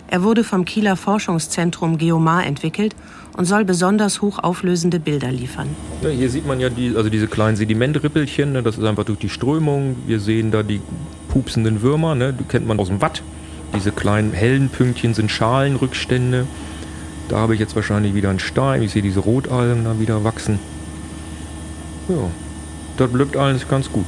[0.08, 2.95] Er wurde vom Kieler Forschungszentrum Geomar entwickelt
[3.36, 5.67] und soll besonders hochauflösende Bilder liefern.
[6.01, 9.19] Ja, hier sieht man ja die, also diese kleinen Sedimentrippelchen, ne, das ist einfach durch
[9.19, 9.95] die Strömung.
[10.05, 10.81] Wir sehen da die
[11.36, 13.21] pupsenden Würmer, ne, die kennt man aus dem Watt.
[13.76, 16.48] Diese kleinen hellen Pünktchen sind Schalenrückstände.
[17.28, 18.82] Da habe ich jetzt wahrscheinlich wieder einen Stein.
[18.82, 20.60] Ich sehe diese Rotalgen da wieder wachsen.
[22.08, 22.30] Ja,
[22.95, 24.08] das bleibt alles ganz gut.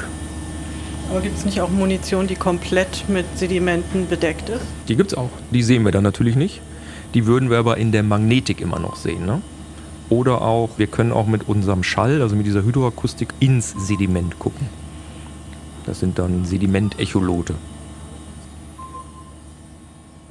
[1.09, 4.61] Aber gibt es nicht auch Munition, die komplett mit Sedimenten bedeckt ist?
[4.87, 5.31] Die gibt es auch.
[5.51, 6.61] Die sehen wir dann natürlich nicht.
[7.13, 9.25] Die würden wir aber in der Magnetik immer noch sehen.
[9.25, 9.41] Ne?
[10.09, 14.69] Oder auch, wir können auch mit unserem Schall, also mit dieser Hydroakustik, ins Sediment gucken.
[15.87, 17.55] Das sind dann Sedimentecholote.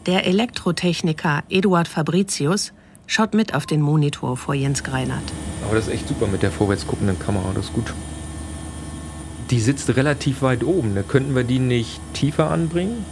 [0.04, 2.72] Der Elektrotechniker Eduard Fabricius
[3.06, 5.22] schaut mit auf den Monitor vor Jens Greinert.
[5.64, 7.92] Aber das ist echt super mit der vorwärts guckenden Kamera, das ist gut.
[9.50, 10.94] Die sitzt relativ weit oben.
[10.94, 13.04] Da könnten wir die nicht tiefer anbringen?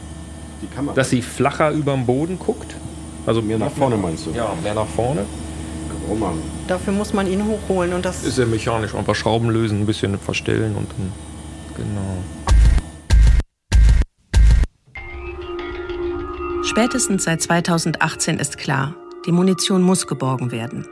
[0.62, 0.94] Die Kamera.
[0.94, 2.76] Dass sie flacher über dem Boden guckt?
[3.24, 4.30] Also mehr nach vorne meinst du?
[4.32, 5.24] Ja, mehr nach vorne.
[6.10, 6.34] Oh Mann.
[6.68, 8.94] Dafür muss man ihn hochholen und das ist ja mechanisch.
[8.94, 11.33] Einfach Schrauben lösen, ein bisschen verstellen und dann.
[11.76, 12.22] Genau.
[16.62, 18.94] Spätestens seit 2018 ist klar,
[19.26, 20.86] die Munition muss geborgen werden.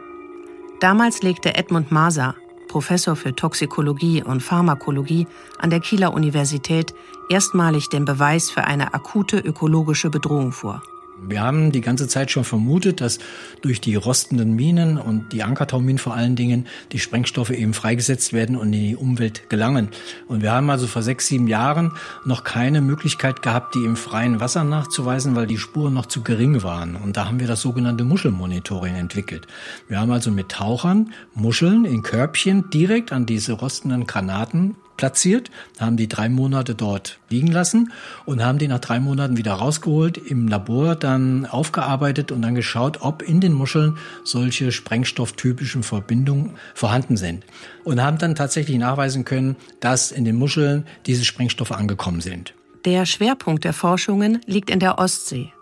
[0.81, 2.35] Damals legte Edmund Maser,
[2.69, 5.27] Professor für Toxikologie und Pharmakologie
[5.59, 6.95] an der Kieler Universität,
[7.29, 10.83] erstmalig den Beweis für eine akute ökologische Bedrohung vor.
[11.29, 13.19] Wir haben die ganze Zeit schon vermutet, dass
[13.61, 18.57] durch die rostenden Minen und die Ankertauminen vor allen Dingen die Sprengstoffe eben freigesetzt werden
[18.57, 19.89] und in die Umwelt gelangen.
[20.27, 21.93] Und wir haben also vor sechs, sieben Jahren
[22.25, 26.63] noch keine Möglichkeit gehabt, die im freien Wasser nachzuweisen, weil die Spuren noch zu gering
[26.63, 26.97] waren.
[26.97, 29.47] Und da haben wir das sogenannte Muschelmonitoring entwickelt.
[29.89, 35.97] Wir haben also mit Tauchern Muscheln in Körbchen direkt an diese rostenden Granaten platziert, haben
[35.97, 37.93] die drei Monate dort liegen lassen
[38.25, 42.99] und haben die nach drei Monaten wieder rausgeholt, im Labor dann aufgearbeitet und dann geschaut,
[43.01, 47.45] ob in den Muscheln solche sprengstofftypischen Verbindungen vorhanden sind.
[47.83, 52.55] Und haben dann tatsächlich nachweisen können, dass in den Muscheln diese Sprengstoffe angekommen sind.
[52.85, 55.53] Der Schwerpunkt der Forschungen liegt in der Ostsee.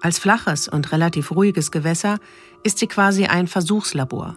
[0.00, 2.20] Als flaches und relativ ruhiges Gewässer
[2.62, 4.36] ist sie quasi ein Versuchslabor.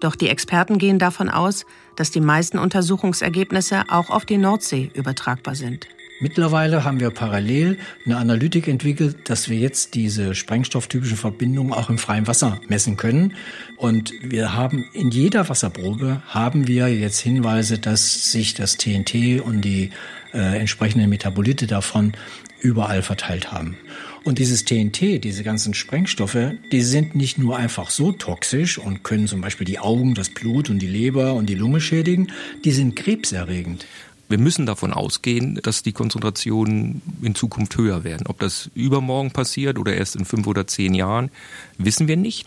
[0.00, 5.54] Doch die Experten gehen davon aus, dass die meisten Untersuchungsergebnisse auch auf die Nordsee übertragbar
[5.54, 5.86] sind.
[6.22, 11.96] Mittlerweile haben wir parallel eine Analytik entwickelt, dass wir jetzt diese sprengstofftypischen Verbindungen auch im
[11.96, 13.34] freien Wasser messen können.
[13.78, 19.62] Und wir haben in jeder Wasserprobe haben wir jetzt Hinweise, dass sich das TNT und
[19.62, 19.90] die
[20.34, 22.12] äh, entsprechenden Metabolite davon
[22.60, 23.78] überall verteilt haben.
[24.22, 29.26] Und dieses TNT, diese ganzen Sprengstoffe, die sind nicht nur einfach so toxisch und können
[29.26, 32.30] zum Beispiel die Augen, das Blut und die Leber und die Lunge schädigen,
[32.64, 33.86] die sind krebserregend.
[34.28, 38.28] Wir müssen davon ausgehen, dass die Konzentrationen in Zukunft höher werden.
[38.28, 41.30] Ob das übermorgen passiert oder erst in fünf oder zehn Jahren,
[41.78, 42.46] wissen wir nicht.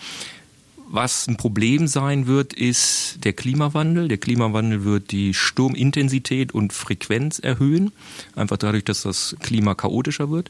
[0.96, 4.08] Was ein Problem sein wird, ist der Klimawandel.
[4.08, 7.92] Der Klimawandel wird die Sturmintensität und Frequenz erhöhen,
[8.36, 10.50] einfach dadurch, dass das Klima chaotischer wird.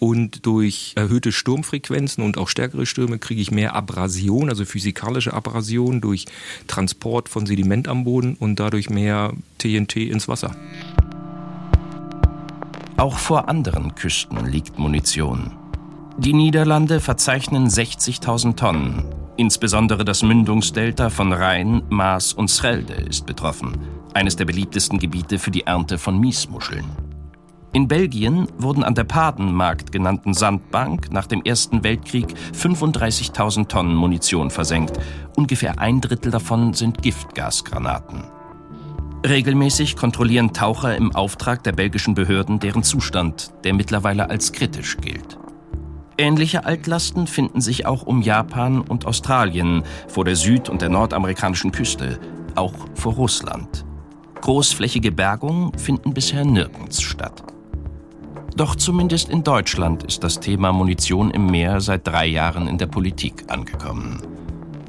[0.00, 6.00] Und durch erhöhte Sturmfrequenzen und auch stärkere Stürme kriege ich mehr Abrasion, also physikalische Abrasion
[6.00, 6.24] durch
[6.66, 10.56] Transport von Sediment am Boden und dadurch mehr TNT ins Wasser.
[12.96, 15.52] Auch vor anderen Küsten liegt Munition.
[16.18, 19.13] Die Niederlande verzeichnen 60.000 Tonnen.
[19.36, 23.76] Insbesondere das Mündungsdelta von Rhein, Maas und Schelde ist betroffen,
[24.14, 26.84] eines der beliebtesten Gebiete für die Ernte von Miesmuscheln.
[27.72, 34.50] In Belgien wurden an der Padenmarkt genannten Sandbank nach dem Ersten Weltkrieg 35.000 Tonnen Munition
[34.50, 35.00] versenkt.
[35.34, 38.22] Ungefähr ein Drittel davon sind Giftgasgranaten.
[39.26, 45.38] Regelmäßig kontrollieren Taucher im Auftrag der belgischen Behörden deren Zustand, der mittlerweile als kritisch gilt.
[46.16, 51.72] Ähnliche Altlasten finden sich auch um Japan und Australien, vor der süd- und der nordamerikanischen
[51.72, 52.20] Küste,
[52.54, 53.84] auch vor Russland.
[54.40, 57.42] Großflächige Bergungen finden bisher nirgends statt.
[58.56, 62.86] Doch zumindest in Deutschland ist das Thema Munition im Meer seit drei Jahren in der
[62.86, 64.22] Politik angekommen.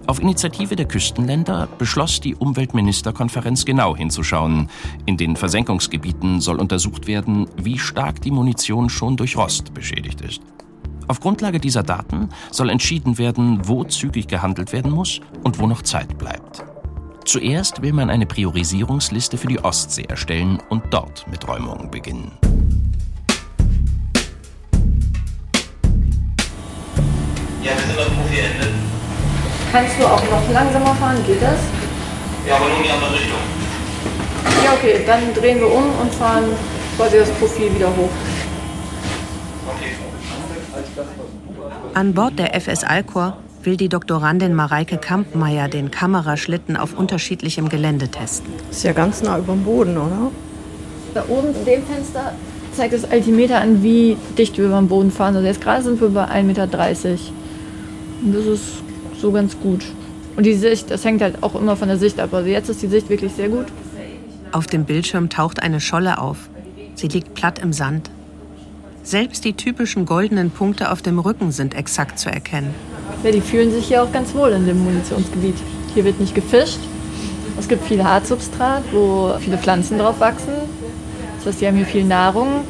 [0.05, 4.69] Auf Initiative der Küstenländer beschloss die Umweltministerkonferenz genau hinzuschauen.
[5.07, 10.43] In den Versenkungsgebieten soll untersucht werden, wie stark die Munition schon durch Rost beschädigt ist.
[11.07, 15.83] Auf Grundlage dieser Daten soll entschieden werden, wo zügig gehandelt werden muss und wo noch
[15.83, 16.65] Zeit bleibt.
[17.25, 22.31] Zuerst will man eine Priorisierungsliste für die Ostsee erstellen und dort mit Räumungen beginnen.
[27.61, 28.67] Ja, wir sind auf Profi-Ende.
[29.71, 31.17] Kannst du auch noch langsamer fahren?
[31.25, 31.59] Geht das?
[32.47, 33.39] Ja, aber nur in die andere Richtung.
[34.63, 36.45] Ja, okay, dann drehen wir um und fahren
[36.95, 38.09] quasi das Profil wieder hoch.
[41.95, 48.10] An Bord der FS Alcor will die Doktorandin Mareike Kampmeier den Kameraschlitten auf unterschiedlichem Gelände
[48.10, 48.51] testen.
[48.69, 50.29] Ist ja ganz nah über dem Boden, oder?
[51.13, 52.34] Da oben in dem Fenster
[52.73, 55.38] zeigt das Altimeter an, wie dicht wir über dem Boden fahren.
[55.38, 56.63] Also jetzt gerade sind wir bei 1,30 Meter.
[56.63, 58.84] Und das ist
[59.21, 59.86] so ganz gut.
[60.36, 62.34] Und die Sicht, das hängt halt auch immer von der Sicht ab.
[62.34, 63.67] Also jetzt ist die Sicht wirklich sehr gut.
[64.51, 66.49] Auf dem Bildschirm taucht eine Scholle auf.
[66.95, 68.12] Sie liegt platt im Sand.
[69.05, 72.73] Selbst die typischen goldenen Punkte auf dem Rücken sind exakt zu erkennen.
[73.23, 75.57] Ja, die fühlen sich hier auch ganz wohl in dem Munitionsgebiet.
[75.93, 76.79] Hier wird nicht gefischt.
[77.59, 80.55] Es gibt viel Hartsubstrat, wo viele Pflanzen drauf wachsen.
[81.37, 82.61] Das heißt, die haben hier viel Nahrung,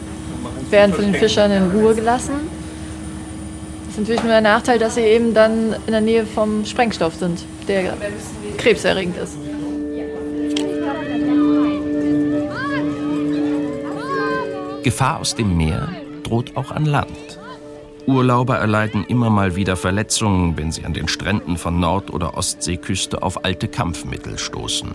[0.72, 2.34] werden von den Fischern in Ruhe gelassen.
[3.86, 7.16] Das ist natürlich nur der Nachteil, dass sie eben dann in der Nähe vom Sprengstoff
[7.16, 7.94] sind, der
[8.58, 9.38] krebserregend ist.
[14.84, 17.40] Gefahr aus dem Meer droht auch an Land.
[18.08, 23.24] Urlauber erleiden immer mal wieder Verletzungen, wenn sie an den Stränden von Nord- oder Ostseeküste
[23.24, 24.92] auf alte Kampfmittel stoßen.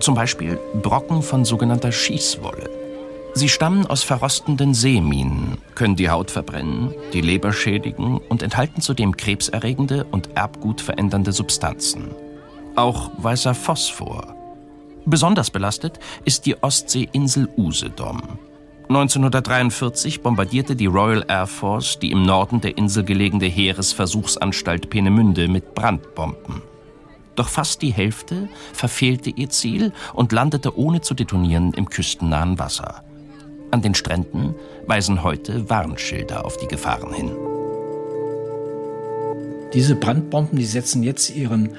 [0.00, 2.68] Zum Beispiel Brocken von sogenannter Schießwolle.
[3.32, 9.16] Sie stammen aus verrostenden Seeminen, können die Haut verbrennen, die Leber schädigen und enthalten zudem
[9.16, 12.10] krebserregende und Erbgut verändernde Substanzen.
[12.76, 14.36] Auch weißer Phosphor.
[15.06, 18.38] Besonders belastet ist die Ostseeinsel Usedom.
[18.88, 25.74] 1943 bombardierte die Royal Air Force die im Norden der Insel gelegene Heeresversuchsanstalt Peenemünde mit
[25.74, 26.60] Brandbomben.
[27.34, 33.02] Doch fast die Hälfte verfehlte ihr Ziel und landete ohne zu detonieren im küstennahen Wasser.
[33.70, 34.54] An den Stränden
[34.86, 37.32] weisen heute Warnschilder auf die Gefahren hin.
[39.72, 41.70] Diese Brandbomben, die setzen jetzt ihren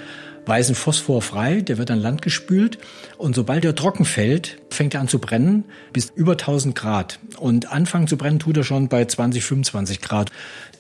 [0.46, 2.78] weißen Phosphor frei, der wird an Land gespült
[3.18, 7.20] und sobald er trocken fällt, fängt er an zu brennen bis über 1000 Grad.
[7.38, 10.32] Und anfangen zu brennen tut er schon bei 20, 25 Grad.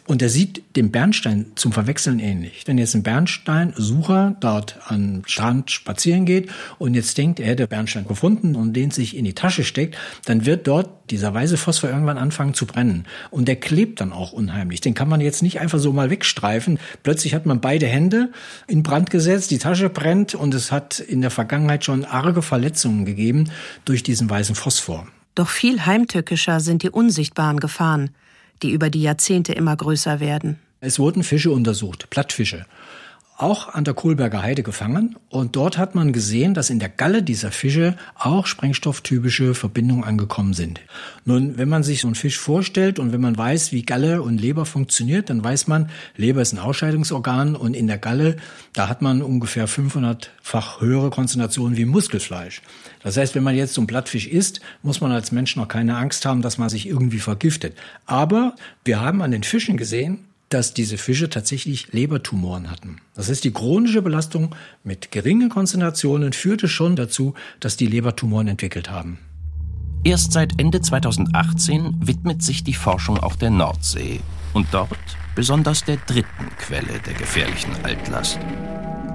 [0.08, 2.62] Und er sieht dem Bernstein zum Verwechseln ähnlich.
[2.66, 8.08] Wenn jetzt ein Bernsteinsucher dort am Strand spazieren geht und jetzt denkt, er hätte Bernstein
[8.08, 12.20] gefunden und den sich in die Tasche steckt, dann wird dort dieser weiße Phosphor irgendwann
[12.20, 13.06] anfangen zu brennen.
[13.32, 14.80] Und der klebt dann auch unheimlich.
[14.80, 16.78] Den kann man jetzt nicht einfach so mal wegstreifen.
[17.02, 18.32] Plötzlich hat man beide Hände
[18.68, 23.06] in Brand gesetzt, die Tasche brennt und es hat in der Vergangenheit schon arge Verletzungen
[23.06, 23.50] gegeben
[23.86, 25.08] durch diesen weißen Phosphor.
[25.34, 28.12] Doch viel heimtückischer sind die unsichtbaren Gefahren
[28.64, 30.60] die über die Jahrzehnte immer größer werden.
[30.80, 32.66] Es wurden Fische untersucht, Plattfische
[33.38, 37.22] auch an der Kohlberger Heide gefangen und dort hat man gesehen, dass in der Galle
[37.22, 40.80] dieser Fische auch sprengstofftypische Verbindungen angekommen sind.
[41.26, 44.40] Nun, wenn man sich so einen Fisch vorstellt und wenn man weiß, wie Galle und
[44.40, 48.38] Leber funktioniert, dann weiß man, Leber ist ein Ausscheidungsorgan und in der Galle,
[48.72, 52.62] da hat man ungefähr 500-fach höhere Konzentrationen wie Muskelfleisch.
[53.06, 55.96] Das heißt, wenn man jetzt so einen Blattfisch isst, muss man als Mensch noch keine
[55.96, 57.78] Angst haben, dass man sich irgendwie vergiftet.
[58.08, 62.98] Aber wir haben an den Fischen gesehen, dass diese Fische tatsächlich Lebertumoren hatten.
[63.14, 68.90] Das heißt, die chronische Belastung mit geringen Konzentrationen führte schon dazu, dass die Lebertumoren entwickelt
[68.90, 69.20] haben.
[70.04, 74.20] Erst seit Ende 2018 widmet sich die Forschung auch der Nordsee
[74.54, 74.98] und dort
[75.36, 78.40] besonders der dritten Quelle der gefährlichen Altlast.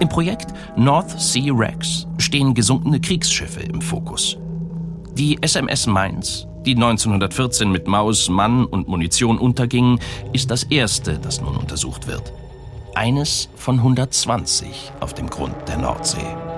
[0.00, 4.36] Im Projekt North Sea Rex stehen gesunkene Kriegsschiffe im Fokus.
[5.14, 9.98] Die SMS Mainz die 1914 mit Maus, Mann und Munition unterging,
[10.32, 12.34] ist das erste, das nun untersucht wird.
[12.94, 16.49] Eines von 120 auf dem Grund der Nordsee.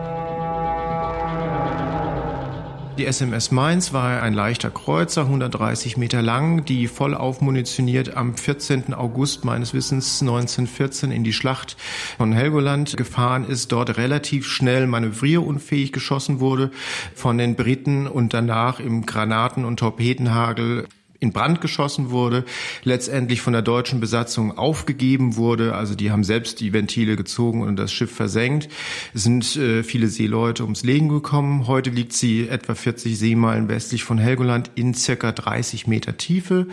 [2.99, 8.93] Die SMS Mainz war ein leichter Kreuzer, 130 Meter lang, die voll aufmunitioniert am 14.
[8.93, 11.79] August meines Wissens 1914 in die Schlacht
[12.19, 16.71] von Helgoland gefahren ist, dort relativ schnell manövrierunfähig geschossen wurde
[17.15, 20.87] von den Briten und danach im Granaten- und Torpedenhagel
[21.23, 22.45] in Brand geschossen wurde,
[22.83, 25.75] letztendlich von der deutschen Besatzung aufgegeben wurde.
[25.75, 28.69] Also die haben selbst die Ventile gezogen und das Schiff versenkt.
[29.15, 31.69] Es sind äh, viele Seeleute ums Leben gekommen.
[31.69, 36.67] Heute liegt sie etwa 40 Seemeilen westlich von Helgoland in circa 30 Meter Tiefe,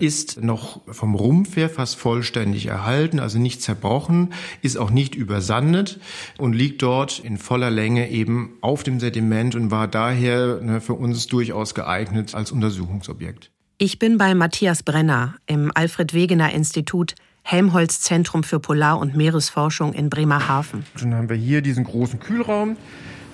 [0.00, 6.00] ist noch vom Rumpf her fast vollständig erhalten, also nicht zerbrochen, ist auch nicht übersandet
[6.36, 10.94] und liegt dort in voller Länge eben auf dem Sediment und war daher ne, für
[10.94, 13.53] uns durchaus geeignet als Untersuchungsobjekt.
[13.76, 19.92] Ich bin bei Matthias Brenner im Alfred Wegener Institut Helmholtz Zentrum für Polar- und Meeresforschung
[19.94, 20.86] in Bremerhaven.
[21.00, 22.76] Dann haben wir hier diesen großen Kühlraum.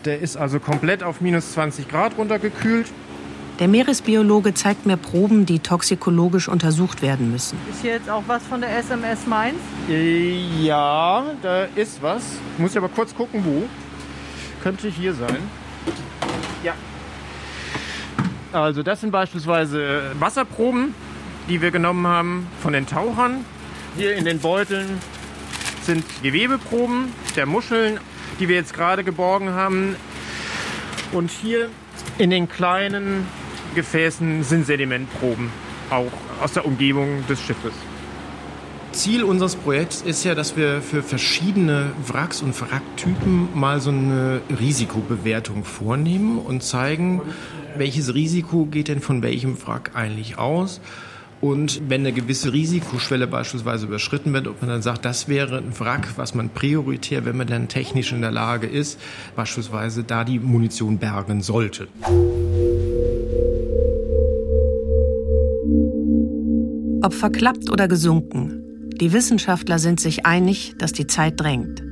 [0.06, 2.86] Der ist also komplett auf minus 20 Grad runtergekühlt.
[3.58, 7.58] Der Meeresbiologe zeigt mir Proben, die toxikologisch untersucht werden müssen.
[7.68, 9.58] Ist hier jetzt auch was von der SMS Mainz?
[9.90, 12.22] Äh, ja, da ist was.
[12.56, 13.64] Muss ich aber kurz gucken, wo.
[14.62, 15.36] Könnte hier sein.
[18.52, 20.94] Also das sind beispielsweise äh, Wasserproben,
[21.48, 23.44] die wir genommen haben von den Tauchern.
[23.96, 24.98] Hier in den Beuteln
[25.82, 28.00] sind Gewebeproben der Muscheln,
[28.40, 29.94] die wir jetzt gerade geborgen haben.
[31.12, 31.68] Und hier
[32.18, 33.26] in den kleinen
[33.74, 35.50] Gefäßen sind Sedimentproben,
[35.90, 37.74] auch aus der Umgebung des Schiffes.
[38.92, 44.40] Ziel unseres Projekts ist ja, dass wir für verschiedene Wracks und Wracktypen mal so eine
[44.58, 47.22] Risikobewertung vornehmen und zeigen,
[47.76, 50.80] welches Risiko geht denn von welchem Wrack eigentlich aus.
[51.40, 55.72] Und wenn eine gewisse Risikoschwelle beispielsweise überschritten wird, ob man dann sagt, das wäre ein
[55.78, 59.00] Wrack, was man prioritär, wenn man dann technisch in der Lage ist,
[59.36, 61.88] beispielsweise da die Munition bergen sollte.
[67.02, 71.89] Ob verklappt oder gesunken, die Wissenschaftler sind sich einig, dass die Zeit drängt.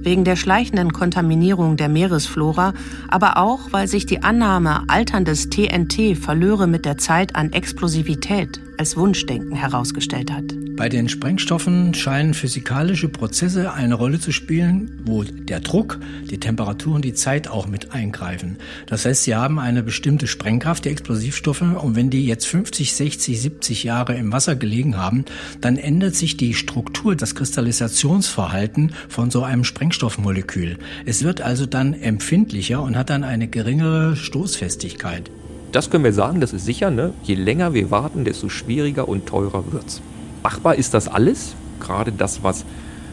[0.00, 2.74] Wegen der schleichenden Kontaminierung der Meeresflora,
[3.08, 8.96] aber auch, weil sich die Annahme alterndes TNT verlöre mit der Zeit an Explosivität als
[8.96, 10.44] Wunschdenken herausgestellt hat.
[10.78, 15.98] Bei den Sprengstoffen scheinen physikalische Prozesse eine Rolle zu spielen, wo der Druck,
[16.30, 18.58] die Temperatur und die Zeit auch mit eingreifen.
[18.86, 23.40] Das heißt, sie haben eine bestimmte Sprengkraft, die Explosivstoffe, und wenn die jetzt 50, 60,
[23.40, 25.24] 70 Jahre im Wasser gelegen haben,
[25.60, 30.78] dann ändert sich die Struktur, das Kristallisationsverhalten von so einem Sprengstoffmolekül.
[31.04, 35.28] Es wird also dann empfindlicher und hat dann eine geringere Stoßfestigkeit.
[35.72, 36.90] Das können wir sagen, das ist sicher.
[36.90, 37.12] Ne?
[37.22, 40.00] Je länger wir warten, desto schwieriger und teurer wird's.
[40.42, 42.64] Machbar ist das alles, gerade das, was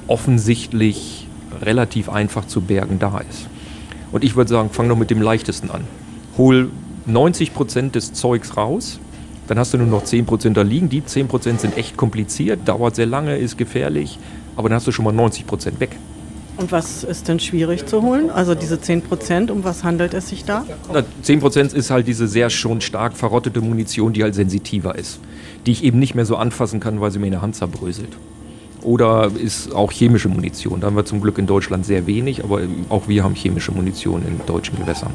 [0.07, 1.27] offensichtlich
[1.61, 3.47] relativ einfach zu bergen da ist.
[4.11, 5.83] Und ich würde sagen, fang doch mit dem leichtesten an.
[6.37, 6.69] Hol
[7.05, 8.99] 90 Prozent des Zeugs raus,
[9.47, 10.89] dann hast du nur noch 10 Prozent da liegen.
[10.89, 14.17] Die 10 Prozent sind echt kompliziert, dauert sehr lange, ist gefährlich,
[14.55, 15.97] aber dann hast du schon mal 90 Prozent weg.
[16.57, 18.29] Und was ist denn schwierig zu holen?
[18.29, 20.65] Also diese 10 Prozent, um was handelt es sich da?
[20.93, 25.19] Na, 10 Prozent ist halt diese sehr schon stark verrottete Munition, die halt sensitiver ist.
[25.65, 28.15] Die ich eben nicht mehr so anfassen kann, weil sie mir in der Hand zerbröselt.
[28.83, 30.79] Oder ist auch chemische Munition.
[30.79, 34.21] Da haben wir zum Glück in Deutschland sehr wenig, aber auch wir haben chemische Munition
[34.25, 35.11] in deutschen Gewässern.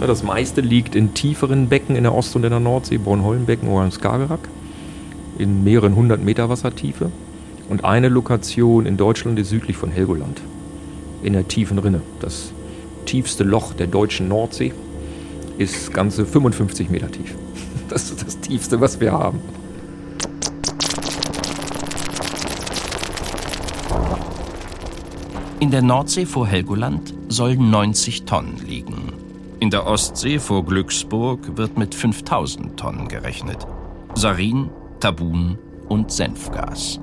[0.00, 3.68] Na, das meiste liegt in tieferen Becken in der Ost- und in der Nordsee, Bornholmbecken
[3.68, 4.48] oder im Skagerrak,
[5.38, 7.10] in mehreren hundert Meter Wassertiefe.
[7.68, 10.40] Und eine Lokation in Deutschland ist südlich von Helgoland,
[11.22, 12.02] in der tiefen Rinne.
[12.20, 12.52] Das
[13.06, 14.72] tiefste Loch der deutschen Nordsee
[15.58, 17.34] ist ganze 55 Meter tief.
[17.88, 19.38] Das ist das tiefste, was wir haben.
[25.60, 29.12] In der Nordsee vor Helgoland sollen 90 Tonnen liegen.
[29.60, 33.66] In der Ostsee vor Glücksburg wird mit 5000 Tonnen gerechnet.
[34.14, 35.58] Sarin, Tabun
[35.88, 36.98] und Senfgas.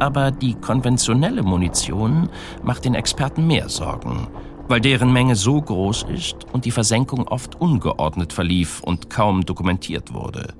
[0.00, 2.30] Aber die konventionelle Munition
[2.62, 4.28] macht den Experten mehr Sorgen,
[4.66, 10.12] weil deren Menge so groß ist und die Versenkung oft ungeordnet verlief und kaum dokumentiert
[10.12, 10.54] wurde.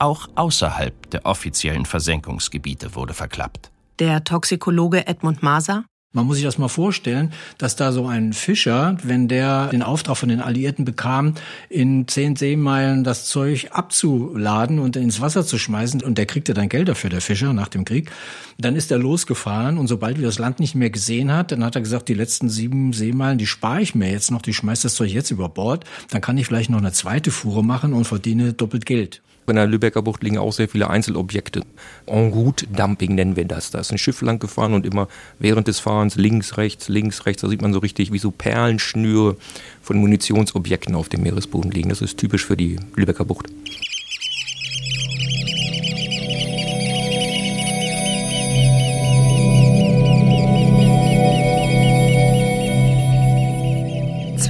[0.00, 3.70] Auch außerhalb der offiziellen Versenkungsgebiete wurde verklappt.
[4.00, 8.96] Der Toxikologe Edmund Maser man muss sich das mal vorstellen, dass da so ein Fischer,
[9.04, 11.34] wenn der den Auftrag von den Alliierten bekam,
[11.68, 16.68] in zehn Seemeilen das Zeug abzuladen und ins Wasser zu schmeißen, und der kriegte dann
[16.68, 18.10] Geld dafür, der Fischer, nach dem Krieg,
[18.58, 21.76] dann ist er losgefahren und sobald wir das Land nicht mehr gesehen hat, dann hat
[21.76, 24.96] er gesagt, die letzten sieben Seemeilen, die spare ich mir jetzt noch, die schmeißt das
[24.96, 28.52] Zeug jetzt über Bord, dann kann ich vielleicht noch eine zweite Fuhre machen und verdiene
[28.52, 29.22] doppelt Geld.
[29.46, 31.62] In der Lübecker Bucht liegen auch sehr viele Einzelobjekte.
[32.06, 33.72] En route Dumping nennen wir das.
[33.72, 35.08] Da ist ein Schiff lang gefahren und immer
[35.40, 39.36] während des Fahrens links, rechts, links, rechts, da sieht man so richtig, wie so Perlenschnüre
[39.82, 41.88] von Munitionsobjekten auf dem Meeresboden liegen.
[41.88, 43.48] Das ist typisch für die Lübecker Bucht.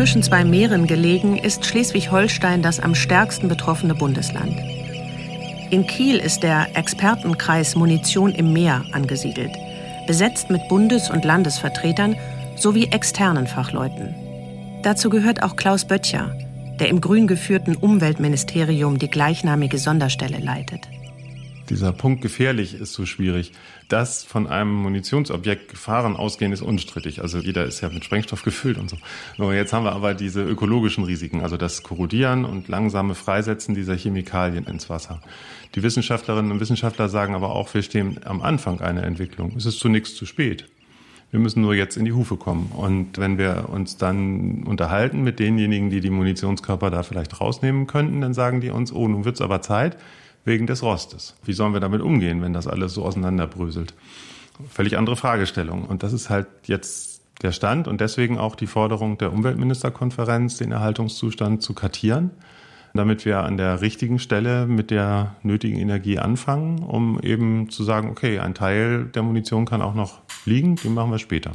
[0.00, 4.79] Zwischen zwei Meeren gelegen ist Schleswig-Holstein das am stärksten betroffene Bundesland.
[5.70, 9.52] In Kiel ist der Expertenkreis Munition im Meer angesiedelt,
[10.08, 12.16] besetzt mit Bundes- und Landesvertretern
[12.56, 14.12] sowie externen Fachleuten.
[14.82, 16.36] Dazu gehört auch Klaus Böttcher,
[16.80, 20.88] der im grün geführten Umweltministerium die gleichnamige Sonderstelle leitet.
[21.68, 23.52] Dieser Punkt gefährlich ist so schwierig.
[23.90, 27.22] Das von einem Munitionsobjekt Gefahren ausgehen ist unstrittig.
[27.22, 28.96] Also jeder ist ja mit Sprengstoff gefüllt und so.
[29.36, 33.96] Nur jetzt haben wir aber diese ökologischen Risiken, also das Korrodieren und langsame Freisetzen dieser
[33.96, 35.20] Chemikalien ins Wasser.
[35.74, 39.54] Die Wissenschaftlerinnen und Wissenschaftler sagen aber auch, wir stehen am Anfang einer Entwicklung.
[39.56, 40.66] Es ist zunächst zu spät.
[41.32, 42.70] Wir müssen nur jetzt in die Hufe kommen.
[42.76, 48.20] Und wenn wir uns dann unterhalten mit denjenigen, die die Munitionskörper da vielleicht rausnehmen könnten,
[48.20, 49.96] dann sagen die uns, oh, nun wird's aber Zeit
[50.44, 51.36] wegen des Rostes.
[51.44, 53.94] Wie sollen wir damit umgehen, wenn das alles so auseinanderbröselt?
[54.68, 55.84] Völlig andere Fragestellung.
[55.84, 60.72] Und das ist halt jetzt der Stand und deswegen auch die Forderung der Umweltministerkonferenz, den
[60.72, 62.30] Erhaltungszustand zu kartieren,
[62.92, 68.10] damit wir an der richtigen Stelle mit der nötigen Energie anfangen, um eben zu sagen,
[68.10, 71.52] okay, ein Teil der Munition kann auch noch liegen, den machen wir später.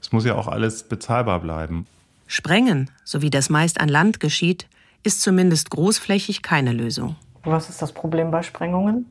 [0.00, 1.86] Es muss ja auch alles bezahlbar bleiben.
[2.26, 4.66] Sprengen, so wie das meist an Land geschieht,
[5.02, 7.16] ist zumindest großflächig keine Lösung.
[7.44, 9.06] Was ist das Problem bei Sprengungen?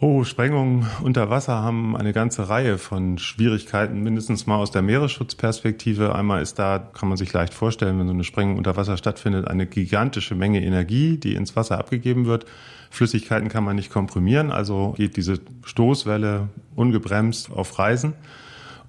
[0.00, 6.14] Oh, Sprengungen unter Wasser haben eine ganze Reihe von Schwierigkeiten, mindestens mal aus der Meeresschutzperspektive.
[6.14, 9.48] Einmal ist da, kann man sich leicht vorstellen, wenn so eine Sprengung unter Wasser stattfindet,
[9.48, 12.46] eine gigantische Menge Energie, die ins Wasser abgegeben wird.
[12.90, 18.14] Flüssigkeiten kann man nicht komprimieren, also geht diese Stoßwelle ungebremst auf Reisen.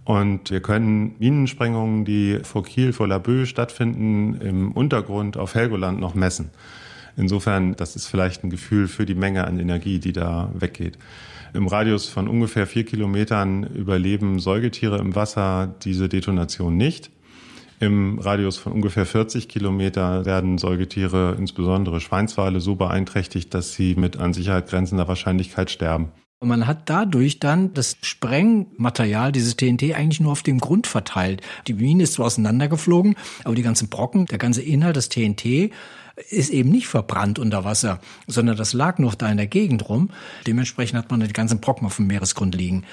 [0.05, 6.13] Und wir können Minensprengungen, die vor Kiel, vor Laboe stattfinden, im Untergrund auf Helgoland noch
[6.13, 6.51] messen.
[7.17, 10.97] Insofern, das ist vielleicht ein Gefühl für die Menge an Energie, die da weggeht.
[11.53, 17.11] Im Radius von ungefähr vier Kilometern überleben Säugetiere im Wasser diese Detonation nicht.
[17.79, 24.17] Im Radius von ungefähr 40 Kilometer werden Säugetiere, insbesondere Schweinswale, so beeinträchtigt, dass sie mit
[24.17, 26.11] an Sicherheit grenzender Wahrscheinlichkeit sterben.
[26.41, 31.41] Man hat dadurch dann das Sprengmaterial, dieses TNT, eigentlich nur auf dem Grund verteilt.
[31.67, 35.71] Die Mine ist zwar auseinandergeflogen, aber die ganzen Brocken, der ganze Inhalt des TNT
[36.29, 40.09] ist eben nicht verbrannt unter Wasser, sondern das lag noch da in der Gegend rum.
[40.45, 42.83] Dementsprechend hat man die ganzen Brocken auf dem Meeresgrund liegen.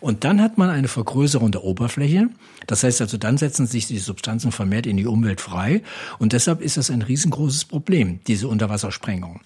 [0.00, 2.28] Und dann hat man eine Vergrößerung der Oberfläche.
[2.66, 5.82] Das heißt also, dann setzen sich die Substanzen vermehrt in die Umwelt frei.
[6.18, 9.40] Und deshalb ist das ein riesengroßes Problem, diese Unterwassersprengung.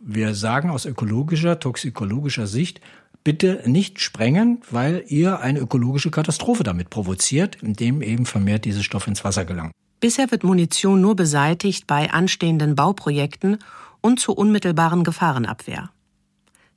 [0.00, 2.80] Wir sagen aus ökologischer, toxikologischer Sicht,
[3.24, 9.10] bitte nicht sprengen, weil ihr eine ökologische Katastrophe damit provoziert, indem eben vermehrt diese Stoffe
[9.10, 9.72] ins Wasser gelangen.
[10.00, 13.58] Bisher wird Munition nur beseitigt bei anstehenden Bauprojekten
[14.00, 15.90] und zur unmittelbaren Gefahrenabwehr.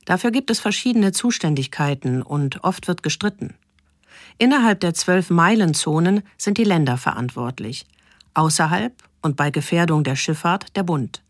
[0.04, 3.54] Dafür gibt es verschiedene Zuständigkeiten und oft wird gestritten.
[4.38, 7.86] Innerhalb der Zwölf-Meilen-Zonen sind die Länder verantwortlich,
[8.34, 8.92] außerhalb
[9.22, 11.22] und bei Gefährdung der Schifffahrt der Bund.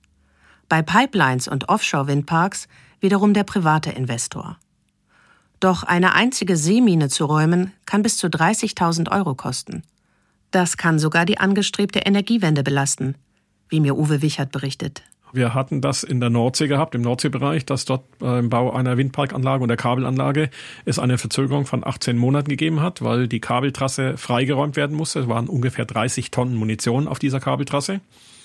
[0.68, 2.68] Bei Pipelines und Offshore-Windparks
[3.00, 4.58] wiederum der private Investor.
[5.58, 9.82] Doch eine einzige Seemine zu räumen kann bis zu 30.000 Euro kosten.
[10.50, 13.14] Das kann sogar die angestrebte Energiewende belasten,
[13.68, 15.02] wie mir Uwe Wichert berichtet.
[15.32, 19.62] Wir hatten das in der Nordsee gehabt, im Nordseebereich, dass dort beim Bau einer Windparkanlage
[19.62, 20.50] und der Kabelanlage
[20.84, 25.20] es eine Verzögerung von 18 Monaten gegeben hat, weil die Kabeltrasse freigeräumt werden musste.
[25.20, 28.00] Es waren ungefähr 30 Tonnen Munition auf dieser Kabeltrasse.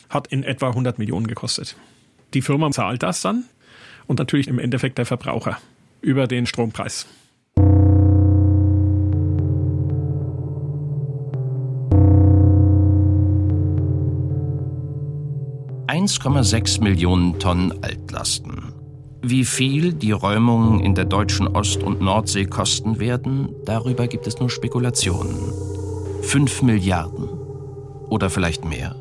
[0.09, 1.75] Hat in etwa 100 Millionen gekostet.
[2.35, 3.45] Die Firma zahlt das dann
[4.05, 5.57] und natürlich im Endeffekt der Verbraucher
[6.01, 7.07] über den Strompreis.
[16.05, 18.73] 1,6 Millionen Tonnen Altlasten.
[19.23, 24.39] Wie viel die Räumungen in der deutschen Ost- und Nordsee kosten werden, darüber gibt es
[24.39, 25.35] nur Spekulationen.
[26.21, 27.27] 5 Milliarden?
[28.07, 28.95] Oder vielleicht mehr?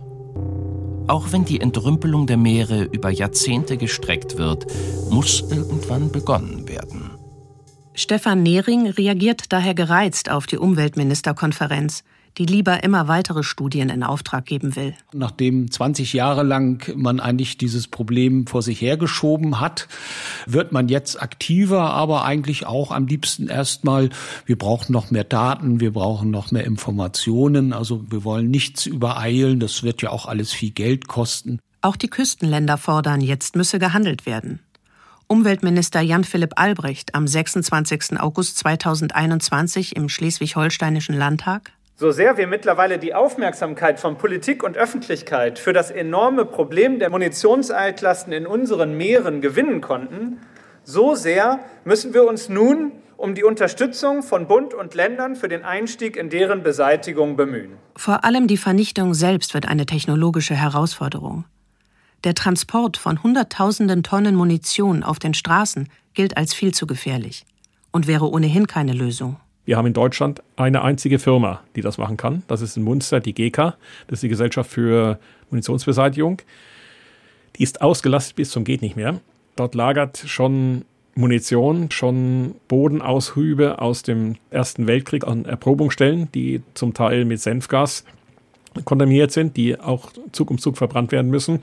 [1.07, 4.64] Auch wenn die Entrümpelung der Meere über Jahrzehnte gestreckt wird,
[5.11, 7.11] muss irgendwann begonnen werden.
[7.92, 12.02] Stefan Nehring reagiert daher gereizt auf die Umweltministerkonferenz
[12.39, 14.95] die lieber immer weitere Studien in Auftrag geben will.
[15.12, 19.89] Nachdem 20 Jahre lang man eigentlich dieses Problem vor sich hergeschoben hat,
[20.47, 24.11] wird man jetzt aktiver, aber eigentlich auch am liebsten erstmal,
[24.47, 29.61] wir brauchen noch mehr Daten, wir brauchen noch mehr Informationen, also wir wollen nichts übereilen,
[29.61, 31.61] das wird ja auch alles viel Geld kosten.
[31.82, 34.61] Auch die Küstenländer fordern, jetzt müsse gehandelt werden.
[35.26, 38.20] Umweltminister Jan-Philipp Albrecht am 26.
[38.20, 45.59] August 2021 im Schleswig-Holsteinischen Landtag so sehr wir mittlerweile die Aufmerksamkeit von Politik und Öffentlichkeit
[45.59, 50.40] für das enorme Problem der Munitionsaltlasten in unseren Meeren gewinnen konnten,
[50.82, 55.62] so sehr müssen wir uns nun um die Unterstützung von Bund und Ländern für den
[55.62, 57.78] Einstieg in deren Beseitigung bemühen.
[57.97, 61.45] Vor allem die Vernichtung selbst wird eine technologische Herausforderung.
[62.24, 67.47] Der Transport von Hunderttausenden Tonnen Munition auf den Straßen gilt als viel zu gefährlich
[67.92, 69.36] und wäre ohnehin keine Lösung.
[69.65, 72.43] Wir haben in Deutschland eine einzige Firma, die das machen kann.
[72.49, 73.77] Das ist in Munster die GK.
[74.07, 75.19] Das ist die Gesellschaft für
[75.51, 76.43] Munitionsbeseitigung.
[77.57, 79.21] Die ist ausgelastet bis zum geht nicht mehr.
[79.57, 80.85] Dort lagert schon
[81.15, 88.05] Munition, schon Bodenaushübe aus dem Ersten Weltkrieg an Erprobungsstellen, die zum Teil mit Senfgas
[88.85, 91.62] kontaminiert sind, die auch Zug um Zug verbrannt werden müssen.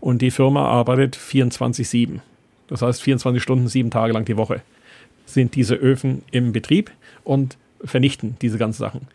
[0.00, 2.20] Und die Firma arbeitet 24-7.
[2.68, 4.62] Das heißt 24 Stunden, sieben Tage lang die Woche
[5.26, 6.90] sind diese Öfen im Betrieb
[7.24, 9.08] und vernichten diese ganzen Sachen.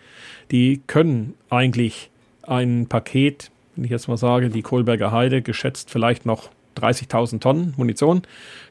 [0.52, 2.10] Die können eigentlich
[2.44, 7.74] ein Paket, wenn ich jetzt mal sage, die Kohlberger Heide, geschätzt vielleicht noch 30.000 Tonnen
[7.78, 8.22] Munition,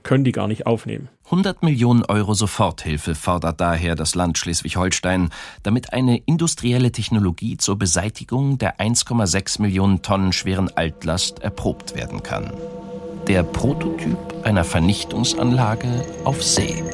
[0.03, 1.09] können die gar nicht aufnehmen.
[1.26, 5.30] 100 Millionen Euro Soforthilfe fordert daher das Land Schleswig-Holstein,
[5.62, 12.53] damit eine industrielle Technologie zur Beseitigung der 1,6 Millionen Tonnen schweren Altlast erprobt werden kann.
[13.26, 16.84] Der Prototyp einer Vernichtungsanlage auf See.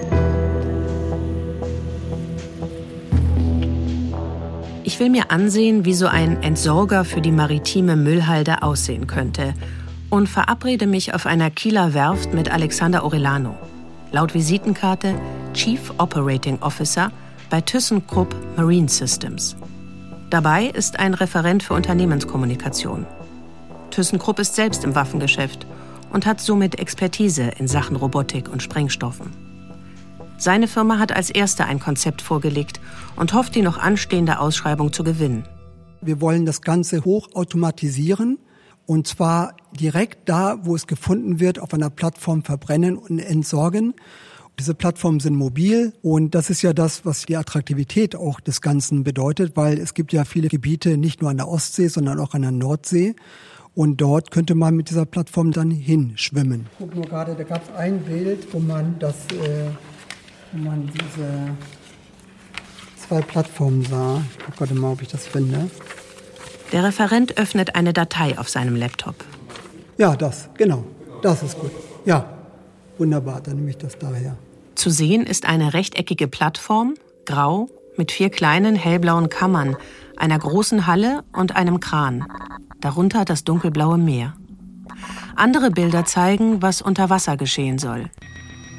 [4.84, 9.54] Ich will mir ansehen, wie so ein Entsorger für die maritime Müllhalde aussehen könnte
[10.10, 13.56] und verabrede mich auf einer Kieler Werft mit Alexander Orellano.
[14.10, 15.14] Laut Visitenkarte
[15.54, 17.12] Chief Operating Officer
[17.48, 19.56] bei ThyssenKrupp Marine Systems.
[20.30, 23.06] Dabei ist ein Referent für Unternehmenskommunikation.
[23.90, 25.64] ThyssenKrupp ist selbst im Waffengeschäft
[26.12, 29.41] und hat somit Expertise in Sachen Robotik und Sprengstoffen.
[30.42, 32.80] Seine Firma hat als erste ein Konzept vorgelegt
[33.14, 35.44] und hofft, die noch anstehende Ausschreibung zu gewinnen.
[36.00, 38.38] Wir wollen das Ganze hochautomatisieren
[38.84, 43.94] und zwar direkt da, wo es gefunden wird, auf einer Plattform verbrennen und entsorgen.
[44.58, 49.04] Diese Plattformen sind mobil und das ist ja das, was die Attraktivität auch des Ganzen
[49.04, 52.42] bedeutet, weil es gibt ja viele Gebiete nicht nur an der Ostsee, sondern auch an
[52.42, 53.14] der Nordsee.
[53.76, 56.66] Und dort könnte man mit dieser Plattform dann hinschwimmen.
[56.72, 59.70] Ich gucke nur gerade, da gab es ein Bild, wo man das äh,
[60.52, 61.56] wo man diese
[62.96, 64.22] zwei Plattformen sah.
[64.30, 65.70] Ich gucke gerade mal, ob ich das finde.
[66.72, 69.16] Der Referent öffnet eine Datei auf seinem Laptop.
[69.98, 70.84] Ja, das, genau.
[71.22, 71.70] Das ist gut.
[72.04, 72.24] Ja,
[72.98, 74.36] wunderbar, dann nehme ich das daher.
[74.74, 76.94] Zu sehen ist eine rechteckige Plattform,
[77.26, 79.76] grau, mit vier kleinen hellblauen Kammern,
[80.16, 82.26] einer großen Halle und einem Kran.
[82.80, 84.34] Darunter das dunkelblaue Meer.
[85.36, 88.10] Andere Bilder zeigen, was unter Wasser geschehen soll.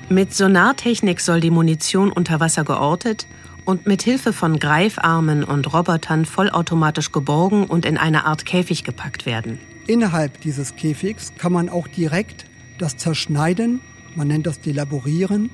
[0.09, 3.25] Mit Sonartechnik soll die Munition unter Wasser geortet
[3.65, 9.25] und mit Hilfe von Greifarmen und Robotern vollautomatisch geborgen und in eine Art Käfig gepackt
[9.25, 9.59] werden.
[9.87, 12.45] Innerhalb dieses Käfigs kann man auch direkt
[12.77, 13.79] das Zerschneiden,
[14.15, 15.49] man nennt das Delaborieren,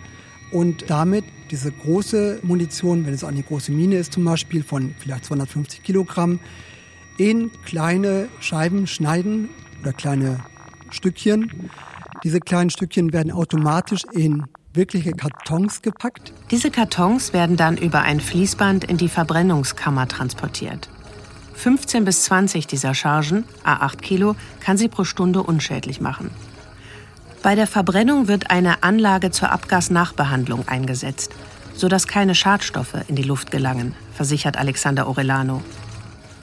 [0.51, 5.25] und damit diese große Munition, wenn es eine große Mine ist zum Beispiel, von vielleicht
[5.25, 6.39] 250 Kilogramm,
[7.17, 9.49] in kleine Scheiben schneiden
[9.81, 10.39] oder kleine
[10.89, 11.69] Stückchen.
[12.23, 16.33] Diese kleinen Stückchen werden automatisch in wirkliche Kartons gepackt.
[16.51, 20.89] Diese Kartons werden dann über ein Fließband in die Verbrennungskammer transportiert.
[21.53, 26.29] 15 bis 20 dieser Chargen, a 8 Kilo, kann sie pro Stunde unschädlich machen.
[27.41, 31.31] Bei der Verbrennung wird eine Anlage zur Abgasnachbehandlung eingesetzt,
[31.73, 35.61] sodass keine Schadstoffe in die Luft gelangen, versichert Alexander Orellano.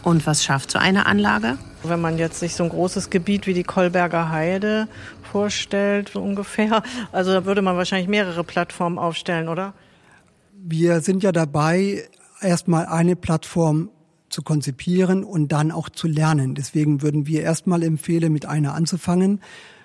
[0.02, 1.58] Und was schafft so eine Anlage?
[1.88, 4.88] Wenn man jetzt sich so ein großes Gebiet wie die Kolberger Heide
[5.30, 6.82] vorstellt, so ungefähr,
[7.12, 9.74] also da würde man wahrscheinlich mehrere Plattformen aufstellen, oder?
[10.52, 12.08] Wir sind ja dabei,
[12.40, 13.90] erstmal eine Plattform
[14.28, 16.54] zu konzipieren und dann auch zu lernen.
[16.54, 19.40] Deswegen würden wir erstmal empfehlen, mit einer anzufangen.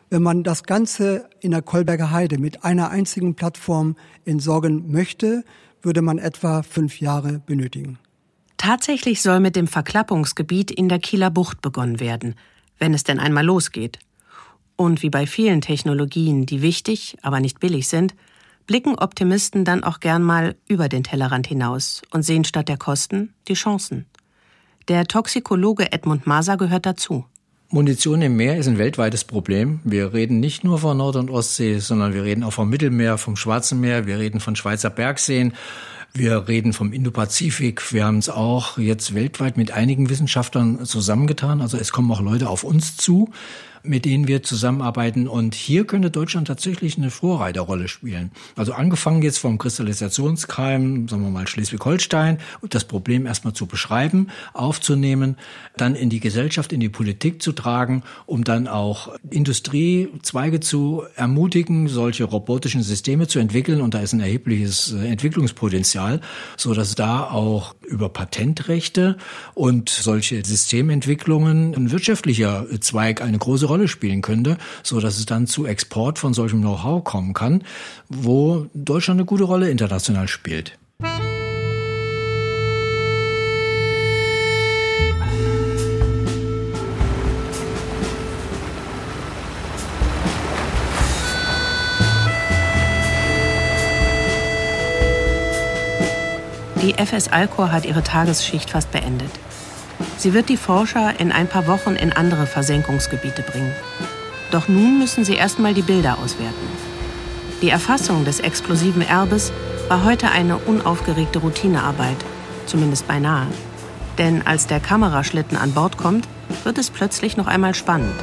[0.10, 3.96] Wenn man das Ganze in der Kolberger Heide mit einer einzigen Plattform
[4.26, 5.44] entsorgen möchte,
[5.82, 7.98] würde man etwa fünf Jahre benötigen.
[8.62, 12.36] Tatsächlich soll mit dem Verklappungsgebiet in der Kieler Bucht begonnen werden,
[12.78, 13.98] wenn es denn einmal losgeht.
[14.76, 18.14] Und wie bei vielen Technologien, die wichtig, aber nicht billig sind,
[18.68, 23.34] blicken Optimisten dann auch gern mal über den Tellerrand hinaus und sehen statt der Kosten
[23.48, 24.06] die Chancen.
[24.90, 27.26] Der Toxikologe Edmund Maser gehört dazu.
[27.70, 29.80] Munition im Meer ist ein weltweites Problem.
[29.84, 33.36] Wir reden nicht nur von Nord- und Ostsee, sondern wir reden auch vom Mittelmeer, vom
[33.36, 35.54] Schwarzen Meer, wir reden von Schweizer Bergseen.
[36.14, 37.94] Wir reden vom Indo-Pazifik.
[37.94, 41.62] Wir haben es auch jetzt weltweit mit einigen Wissenschaftlern zusammengetan.
[41.62, 43.30] Also es kommen auch Leute auf uns zu,
[43.84, 45.28] mit denen wir zusammenarbeiten.
[45.28, 48.32] Und hier könnte Deutschland tatsächlich eine Vorreiterrolle spielen.
[48.56, 52.38] Also angefangen jetzt vom Kristallisationskeim, sagen wir mal Schleswig-Holstein,
[52.70, 55.38] das Problem erstmal zu beschreiben, aufzunehmen,
[55.78, 61.88] dann in die Gesellschaft, in die Politik zu tragen, um dann auch Industriezweige zu ermutigen,
[61.88, 63.82] solche robotischen Systeme zu entwickeln.
[63.82, 66.22] Und da ist ein erhebliches Entwicklungspotenzial,
[66.58, 69.18] so dass da auch über Patentrechte
[69.54, 75.46] und solche Systementwicklungen ein wirtschaftlicher Zweig eine große Rolle spielen könnte, so dass es dann
[75.46, 77.64] zu Export von solchem Know-how kommen kann,
[78.10, 80.78] wo Deutschland eine gute Rolle international spielt.
[96.82, 99.30] Die FS Alcor hat ihre Tagesschicht fast beendet.
[100.18, 103.72] Sie wird die Forscher in ein paar Wochen in andere Versenkungsgebiete bringen.
[104.50, 106.68] Doch nun müssen sie erstmal die Bilder auswerten.
[107.62, 109.54] Die Erfassung des explosiven Erbes
[109.90, 112.18] war heute eine unaufgeregte Routinearbeit,
[112.66, 113.46] zumindest beinahe.
[114.18, 116.28] Denn als der Kameraschlitten an Bord kommt,
[116.64, 118.16] wird es plötzlich noch einmal spannend.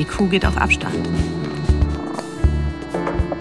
[0.00, 1.08] Die Crew geht auf Abstand.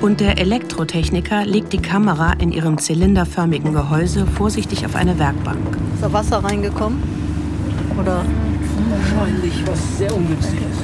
[0.03, 5.77] Und der Elektrotechniker legt die Kamera in ihrem zylinderförmigen Gehäuse vorsichtig auf eine Werkbank.
[5.93, 7.01] Ist da Wasser reingekommen?
[7.97, 8.25] Oder?
[8.89, 10.75] Wahrscheinlich was sehr ungünstiges.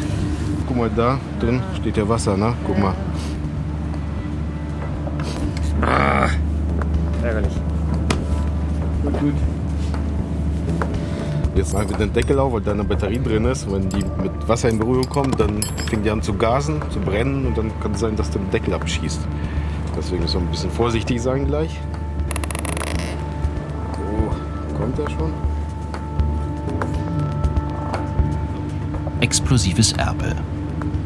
[0.66, 2.54] Guck mal, da drin steht ja Wasser, ne?
[2.66, 2.94] Guck mal.
[5.82, 6.30] Ah,
[7.22, 7.56] ärgerlich.
[9.04, 9.34] Gut, gut.
[11.56, 13.70] Jetzt machen wir den Deckel auf, weil da eine Batterie drin ist.
[13.70, 17.46] Wenn die mit Wasser in Berührung kommt, dann fängt die an zu gasen, zu brennen
[17.46, 19.20] und dann kann es sein, dass der Deckel abschießt.
[19.98, 21.80] Deswegen müssen wir ein bisschen vorsichtig sein gleich.
[23.96, 25.34] So, kommt er schon?
[29.22, 30.36] Explosives Erbe.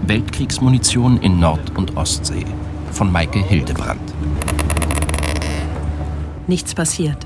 [0.06, 2.46] Weltkriegsmunition in Nord- und Ostsee.
[2.92, 4.02] Von Maike Hildebrand.
[6.48, 7.26] Nichts passiert.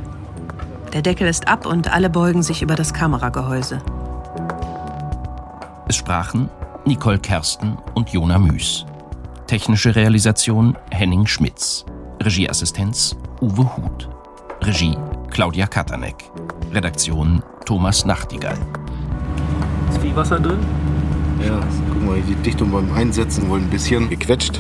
[0.94, 3.82] Der Deckel ist ab und alle beugen sich über das Kameragehäuse.
[5.90, 6.50] Es sprachen
[6.86, 8.86] Nicole Kersten und Jona Müß.
[9.48, 11.86] Technische Realisation Henning Schmitz.
[12.22, 14.10] Regieassistenz Uwe Huth.
[14.64, 14.98] Regie
[15.30, 16.30] Claudia Katanek.
[16.74, 18.58] Redaktion Thomas Nachtigall.
[19.90, 20.60] Ist viel Wasser drin?
[21.42, 21.58] Ja,
[21.94, 24.60] guck mal, die Dichtung beim Einsetzen wohl ein bisschen gequetscht.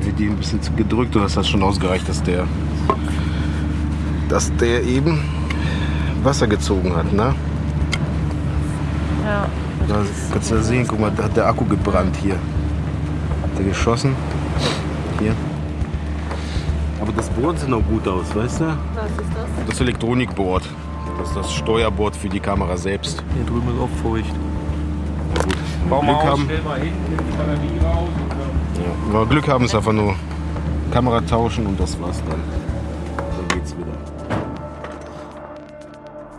[0.00, 2.46] Sind die ein bisschen zu gedrückt und das hat schon ausgereicht, dass der,
[4.30, 5.20] dass der eben
[6.22, 7.34] Wasser gezogen hat, ne?
[9.22, 9.46] Ja,
[9.88, 12.34] Da kannst du sehen, guck mal, da hat der Akku gebrannt hier.
[12.34, 14.16] Hat er geschossen.
[15.20, 15.34] Hier.
[17.00, 18.64] Aber das Board sieht noch gut aus, weißt du?
[18.64, 19.66] Was ist das?
[19.68, 20.64] Das Elektronikboard.
[21.18, 23.22] Das ist das Steuerboard für die Kamera selbst.
[23.34, 24.34] Hier drüben ist auch feucht.
[25.34, 25.56] Na gut.
[25.88, 28.08] Wenn wir Glück haben, mal hin, nimm die Batterie raus.
[28.74, 30.14] ja, wenn wir Glück haben, ist einfach nur
[30.90, 32.40] Kamera tauschen und das war's dann.
[32.40, 32.65] Dann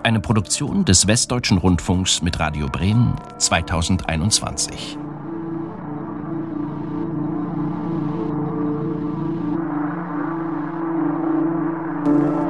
[0.08, 4.98] Eine Produktion des Westdeutschen Rundfunks mit Radio Bremen 2021.
[12.06, 12.47] Thank